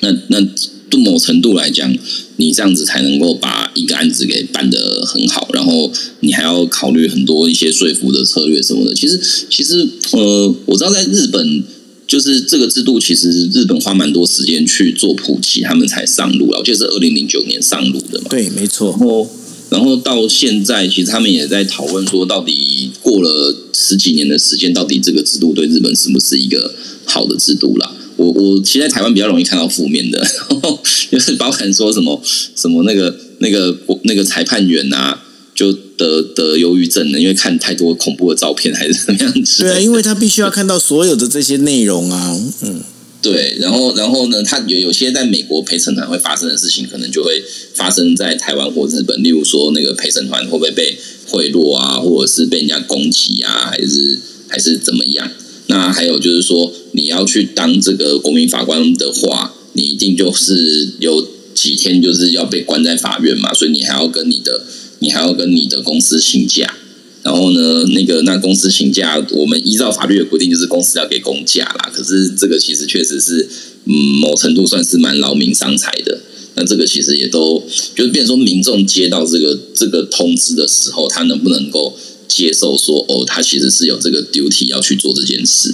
[0.01, 0.47] 那那。
[0.91, 1.95] 就某程度来讲，
[2.37, 5.91] 你这样子才能够把一个案子给办得很好，然后
[6.21, 8.95] 你还要考虑很多一些说服的策略什么的。
[8.95, 11.63] 其实，其实，呃，我知道在日本，
[12.09, 16.57] 就是这个制度，其实日本花蛮多时间去做普及，他们才上路了。
[16.57, 18.25] 我记得是二零零九年上路的嘛。
[18.31, 18.89] 对，没错。
[18.89, 19.29] 然后，
[19.69, 26.73] 然后到现在，其实他们也在讨论说，到底过了十几年的时间，到底这个制度对日本是不是一个
[27.05, 27.93] 好的制度啦？
[28.17, 30.25] 我我其实在台湾比较容易看到负面的，
[31.11, 32.19] 就是包含说什么
[32.55, 35.23] 什么那个那个那个裁判员啊，
[35.59, 39.63] 就得得忧郁症了，因为看太多恐怖的照片还是怎么样子？
[39.63, 42.81] 对啊，因为他必须要看到所有的这些内容啊，嗯，
[43.21, 47.43] 对，然后然后呢，他有有些在美国陪审团会发生的事情，可能就会
[47.73, 50.97] 发生在台湾或日本，例如说那个陪审团会不会被
[51.27, 55.29] 贿赂啊，或者是被人家攻击啊，还是还是怎么样？
[55.67, 64.63] 那还有就是说，你要去当这个国民法官的话，你一定就是有几天就是要被关在法院嘛，所以你还要跟你的，
[64.99, 66.75] 你还要跟你的公司请假。
[67.23, 71.91] 然后呢，那个那公司请假，我们依照法律的规定，就是公司要给公假啦。
[71.93, 73.47] 可是这个其实确实是，
[73.85, 76.19] 嗯，某程度算是蛮劳民伤财的。
[76.55, 77.61] 那这个其实也都
[77.95, 81.97] 就是变说，民众接到这个这个通知的时候，他能不能够？
[82.29, 85.73] 接受说哦，他其实是有这个 duty 要去做这件事。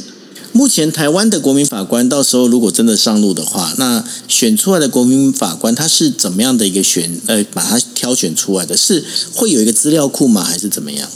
[0.56, 7.20] 目前台湾的国民法官，到时候如果真的上路的话，那选出来的国民法官他是怎么样的一个选？
[7.26, 9.04] 呃，把他挑选出来的是
[9.34, 10.46] 会有一个资料库吗？
[10.46, 11.10] 还是怎么样？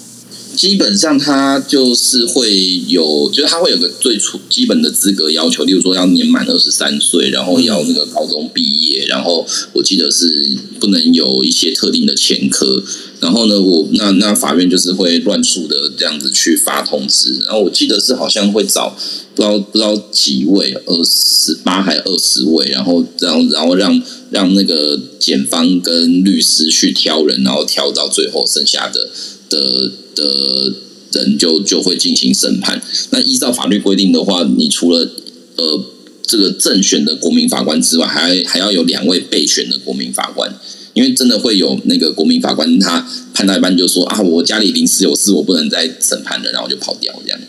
[0.58, 12.84] 基本上他就是会有，就是他会有个最初基本的资格要求，例如说要年满二十三岁，然后要那个高中毕业，然后我记得是不能有一些特定的前科。
[13.22, 18.98] 然后呢，我那那法院就是会乱数的这样子去发通知，然后我记得是好像会找
[19.40, 29.10] 不知道不知道几位，二十八还二十位，然后然后然后让让那个检方跟律师去挑人，然后挑到最后剩下的
[29.50, 30.74] 的的
[31.14, 32.82] 人就就会进行审判。
[33.12, 35.10] 那依照法律规定的话，你除了
[35.56, 35.86] 呃
[36.24, 40.54] 这个正选的国民法官之外，还还要有两位备选的国民法官。
[40.96, 47.40] 因为真的会有那个国民法官，他判到一半就说啊，我家里临时有事，我不能再审判了，然后就跑掉这样。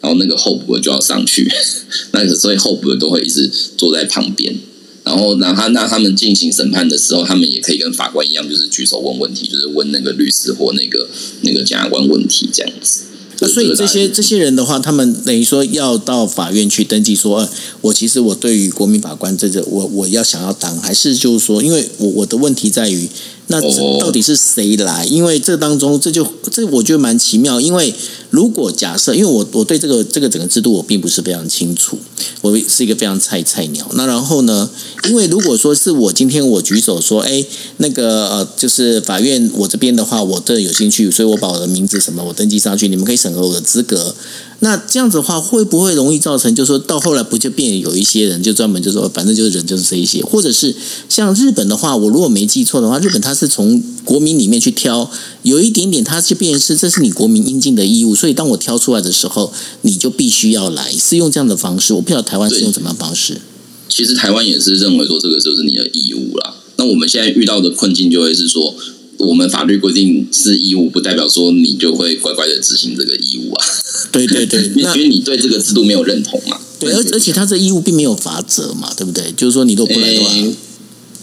[0.00, 1.50] 然后那个候补的就要上去，
[2.12, 4.56] 那个所以候补的都会一直坐在旁边。
[5.04, 11.08] 然后，那他那他们进行审判的时候，他们也可以跟法官一样，就是举手问问题，就是问那个律师或那个
[11.40, 13.04] 那个检察官问题这样子。
[13.40, 17.48] 那所以这些这些人的话，他们等于说要到法院去登记说，呃
[17.80, 23.08] 我其实我对于国民法官这个，我我要想要当，还是就是说，因为我我的问题在于，
[23.48, 23.60] 那
[23.98, 25.04] 到底是谁来？
[25.06, 27.94] 因为这当中这就这我觉得蛮奇妙，因为
[28.30, 31.98] 如果假设，因为我我对这个这个整个制度我并不是非常清楚，
[32.42, 33.86] 我是一个非常菜菜鸟。
[33.94, 34.68] 那然后呢，
[35.08, 37.44] 因为如果说是我今天我举手说，哎，
[37.78, 44.14] 那个呃，就是法院我这边的话，我这有兴趣，所以我把我的名字什么我登记上去，你们可以审核我的资格。
[44.60, 50.74] 那这样子的话，会不会容易造成，就是说到后来不就变有一些人就专门就说，反正就是人就是这一些，或者是
[51.08, 55.08] 像日本的话，我如果没记错的话，日本它是从国民里面去挑，
[55.44, 59.52] 有一点点它就变成是这是你国民应尽的义务，所以当我挑出来的时候，
[59.82, 61.94] 你就必须要来，是用这样的方式。
[61.94, 63.40] 我不知道台湾是用怎么样方式。
[63.88, 66.54] 其实台湾也是认为说这个就是你的义务啦。
[66.76, 68.74] 那我们现在遇到的困境就会是说，
[69.18, 73.66] 我们法律规定是义务，不代表说你就会乖乖的执行这个义务啊。
[74.12, 76.58] 对对对， 因那为你对这个制度没有认同嘛。
[76.78, 79.32] 对，而而且他这义务并没有罚则嘛，对不对？
[79.36, 80.54] 就是说你都不来的话，诶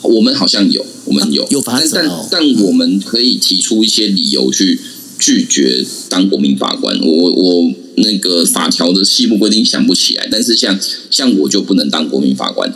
[0.01, 4.79] 我们好像有，我们有、啊有法则但哦但但我们可以提出一些理由去
[5.17, 6.99] 拒绝当国民法官。
[7.01, 10.77] 我我那个法条的细部规定想不起来，但是像
[11.09, 12.71] 像我就不能当国民法官，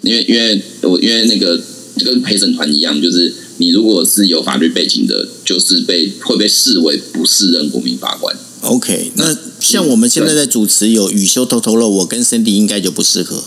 [0.00, 1.60] 因为因为我因为那个
[2.04, 3.32] 跟陪审团一样，就是
[3.62, 8.34] 你如果是有法律背景的，就是被会被视为不适任国民法官。
[8.62, 13.44] OK，那像我们现在在主持有雨修偷偷了，我跟 Cindy 应该就不适合。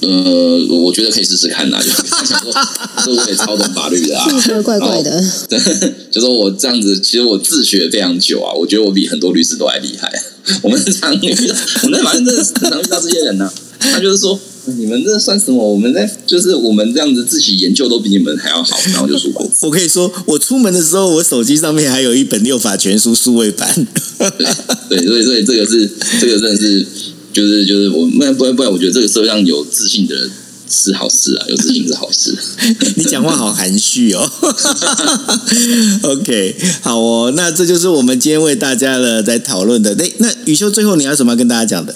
[0.00, 1.88] 呃，我觉得可以试试看啦，就
[2.26, 2.52] 想说，
[3.04, 4.26] 这我也超懂法律的啊，
[4.64, 5.24] 怪怪的。
[6.10, 10.10] 就说我这样子，其实我自学非常久啊，我觉得我比很多律师都还厉害。
[10.62, 11.54] 我们常遇到，
[11.84, 13.48] 我们反正真的很常遇到这些人呢、
[13.78, 14.36] 他就是说，
[14.66, 15.72] 你们这算什么？
[15.72, 19.50] 我们在就是我们这样子自己研究都比你们还要好，然后就说过。
[19.62, 23.86] 我可以说，我出门的时候，我手机上面还有一本六法全书数位版。
[24.88, 25.90] 对 对，所以所以这个是
[26.20, 26.86] 这个真的是
[27.32, 30.30] 就是就是我不然不然不然，我觉得这个社会上有自信的人
[30.70, 32.36] 是好事啊，有自信是好事。
[32.96, 34.30] 你讲话好含蓄哦。
[36.02, 39.94] OK，好哦，那这就是我们今天为大家的在讨论的。
[39.96, 41.92] 那那雨修最后你要什么要跟大家讲的？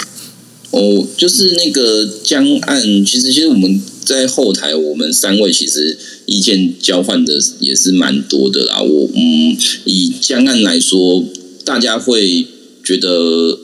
[0.70, 5.96] 哦，就是那个江岸，其实其实我们在后台，我们三位其实
[6.26, 8.82] 意见交换的也是蛮多的啦。
[8.82, 11.24] 我嗯，以江岸来说，
[11.64, 12.46] 大家会
[12.84, 13.08] 觉得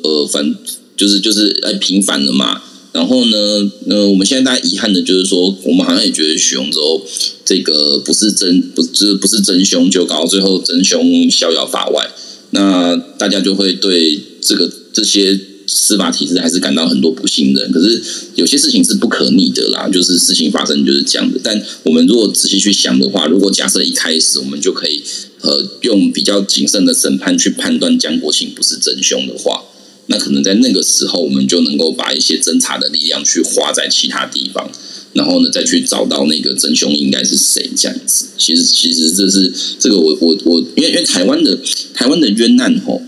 [0.02, 0.54] 呃，反
[0.96, 2.62] 就是就是呃平反了嘛。
[2.92, 7.02] 然后呢，呃，我们现在大家遗憾的就是说，我们好像也觉得许荣洲
[7.44, 12.10] 这个不是真不就是不是真凶，就搞到最后真凶逍遥法外。
[12.50, 15.40] 那大家就会对这个这些
[15.74, 17.72] 司法体制还是感到很多不信任。
[17.72, 18.02] 可是
[18.34, 21.40] 有些事情是不可逆的啦，就是事情发生就是这样的。
[21.42, 25.02] 但我们如果仔细去想的话，如果假设一开始我们就可以
[25.40, 29.62] 呃用比较谨慎的审判去判断江国庆不是真凶的话，
[30.06, 34.70] 那可能在那个时候我们就能够把一些侦查的力量去花在其他地方。
[35.14, 38.28] 然后呢，再去找到那个真凶应该是谁这样子。
[38.38, 41.54] 其实，其实这是这个我我我，因为因为台湾的
[41.92, 43.02] 台湾的冤案吼，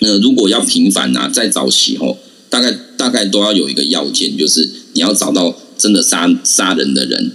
[0.00, 2.18] 那如果要平反啊，在早期吼，
[2.48, 7.32] 大概大概都要有一个要件，就是你要找到真的杀杀人的人。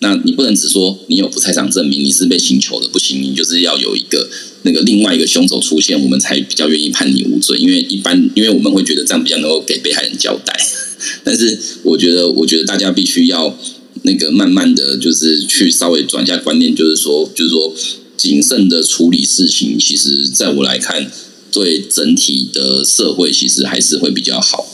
[0.00, 4.28] 那你不能只说你有不在场证明，你是被请求的，不行，你就是要有一个
[4.62, 7.56] 那个另外一个凶手出现，我们才比较愿意判你无罪。
[7.56, 10.54] 因为一般，因为我们会觉得这样比较能够给被害人交代。
[11.24, 13.58] 但是我觉得，我觉得大家必须要
[14.02, 17.74] 那个慢慢的就是去稍微转一下观念，就是说，就是说
[18.18, 21.10] 谨慎的处理事情，其实在我来看，
[21.54, 24.66] 对整体的社会其实还是会比较好。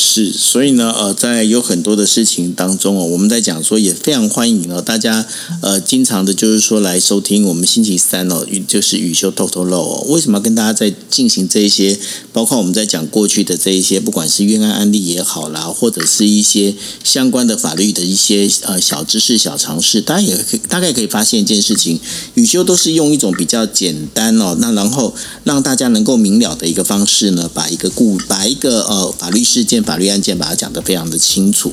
[0.00, 5.26] 是，所以呢，呃，在有很多的事情当中哦，我们在讲说也非常欢迎哦，大家
[5.60, 10.06] 呃经常的就是说来收听我们星期三哦，就是雨修透透漏哦。
[10.08, 11.98] 为什么要跟大家在进行这一些，
[12.32, 16.74] 包括我们在讲过去的这一些，不管是冤案案例也好啦，或者是一些
[17.04, 22.00] 相关的法律的一些呃小知识、小常识，大家也可以大概可以发现一件事情，
[22.34, 31.72] 雨修都是用一种比较简单哦，那然后让大家能够明了的一个方式呢，把一个故把一个呃法律事件、法律案件把它讲得非常的清楚。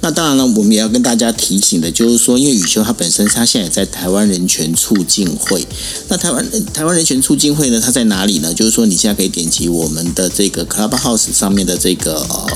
[0.00, 5.64] 那当然了，我们也要跟大家提醒的，就是说，因为雨修他本身他现在也在台湾人权促进会。
[6.08, 8.52] 那台湾台湾人权促进会呢，它在哪里呢？
[8.52, 12.46] 就是说，你现在可以点击我们的这个 Clubhouse 上面的这个呃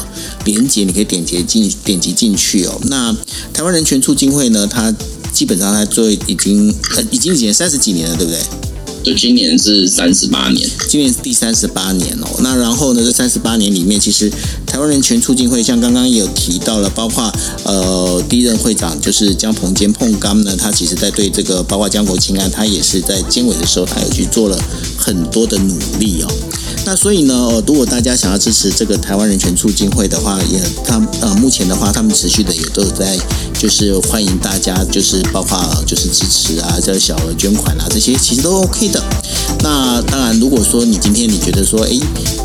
[0.44, 2.76] 连接，你可以点击进点击进去哦。
[2.86, 3.16] 那
[3.52, 4.92] 台湾人权促进会呢，它
[5.32, 8.40] 基本上它做已经呃已经已经三十几年了，对不对？
[9.14, 12.26] 今年是三十八年，今年是第三十八年哦。
[12.40, 14.30] 那然后呢，这三十八年里面，其实
[14.66, 17.32] 台湾人权促进会像刚刚也有提到了，包括
[17.64, 24.58] 呃第一任会长就是江鹏坚碰刚呢，他其实在对这个包括江国庆案，他也是在监委的时候，他有去做了
[24.96, 26.28] 很多的努力哦。
[26.84, 33.16] 那所以呢，如果大家想要支持这个台湾人权促进会的话，也他呃目前的话，他们持续的也都有在，
[33.58, 39.02] 就是欢迎大家，就是包括就是支持啊，这小额捐款啊，这些其实都 OK 的。
[39.64, 41.90] 那当然，如果说你今天你觉得说，哎，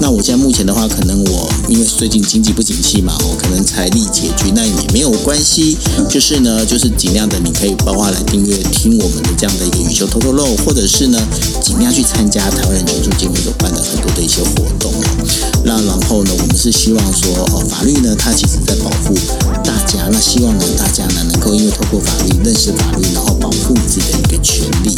[0.01, 5.78] 那我现在目前的话，可能我因为最近经济不景气嘛，我可能财力拮据，那也没有关系。
[6.09, 11.20] 就是呢，就是尽量的，你可以包括来订阅听我们的这样的一个宇宙偷偷漏，或者是呢，
[11.61, 15.53] 尽量去参加台湾人权促进会所办的很多的一些活动哦。
[15.66, 19.16] 那然后呢，我们是希望说，哦，法律呢，它其实在保护
[19.64, 20.09] 大家。
[20.11, 24.93] 那希望呢，大家呢能够因为透过法律认识法律，然后保护自己的一个权利。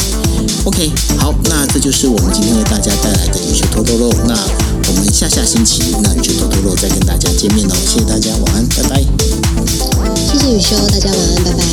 [0.64, 4.12] OK，好，那这就是我们今天为大家带来的宇宙偷偷肉。
[4.26, 4.34] 那
[4.88, 7.74] 我们下下星期那宇宙偷偷肉再跟大家见面哦。
[7.86, 9.02] 谢谢大家，晚安，拜拜。
[10.16, 11.64] 谢谢雨修，大家晚安，拜拜。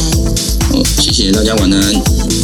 [0.69, 2.42] 好，谢谢大家，晚安。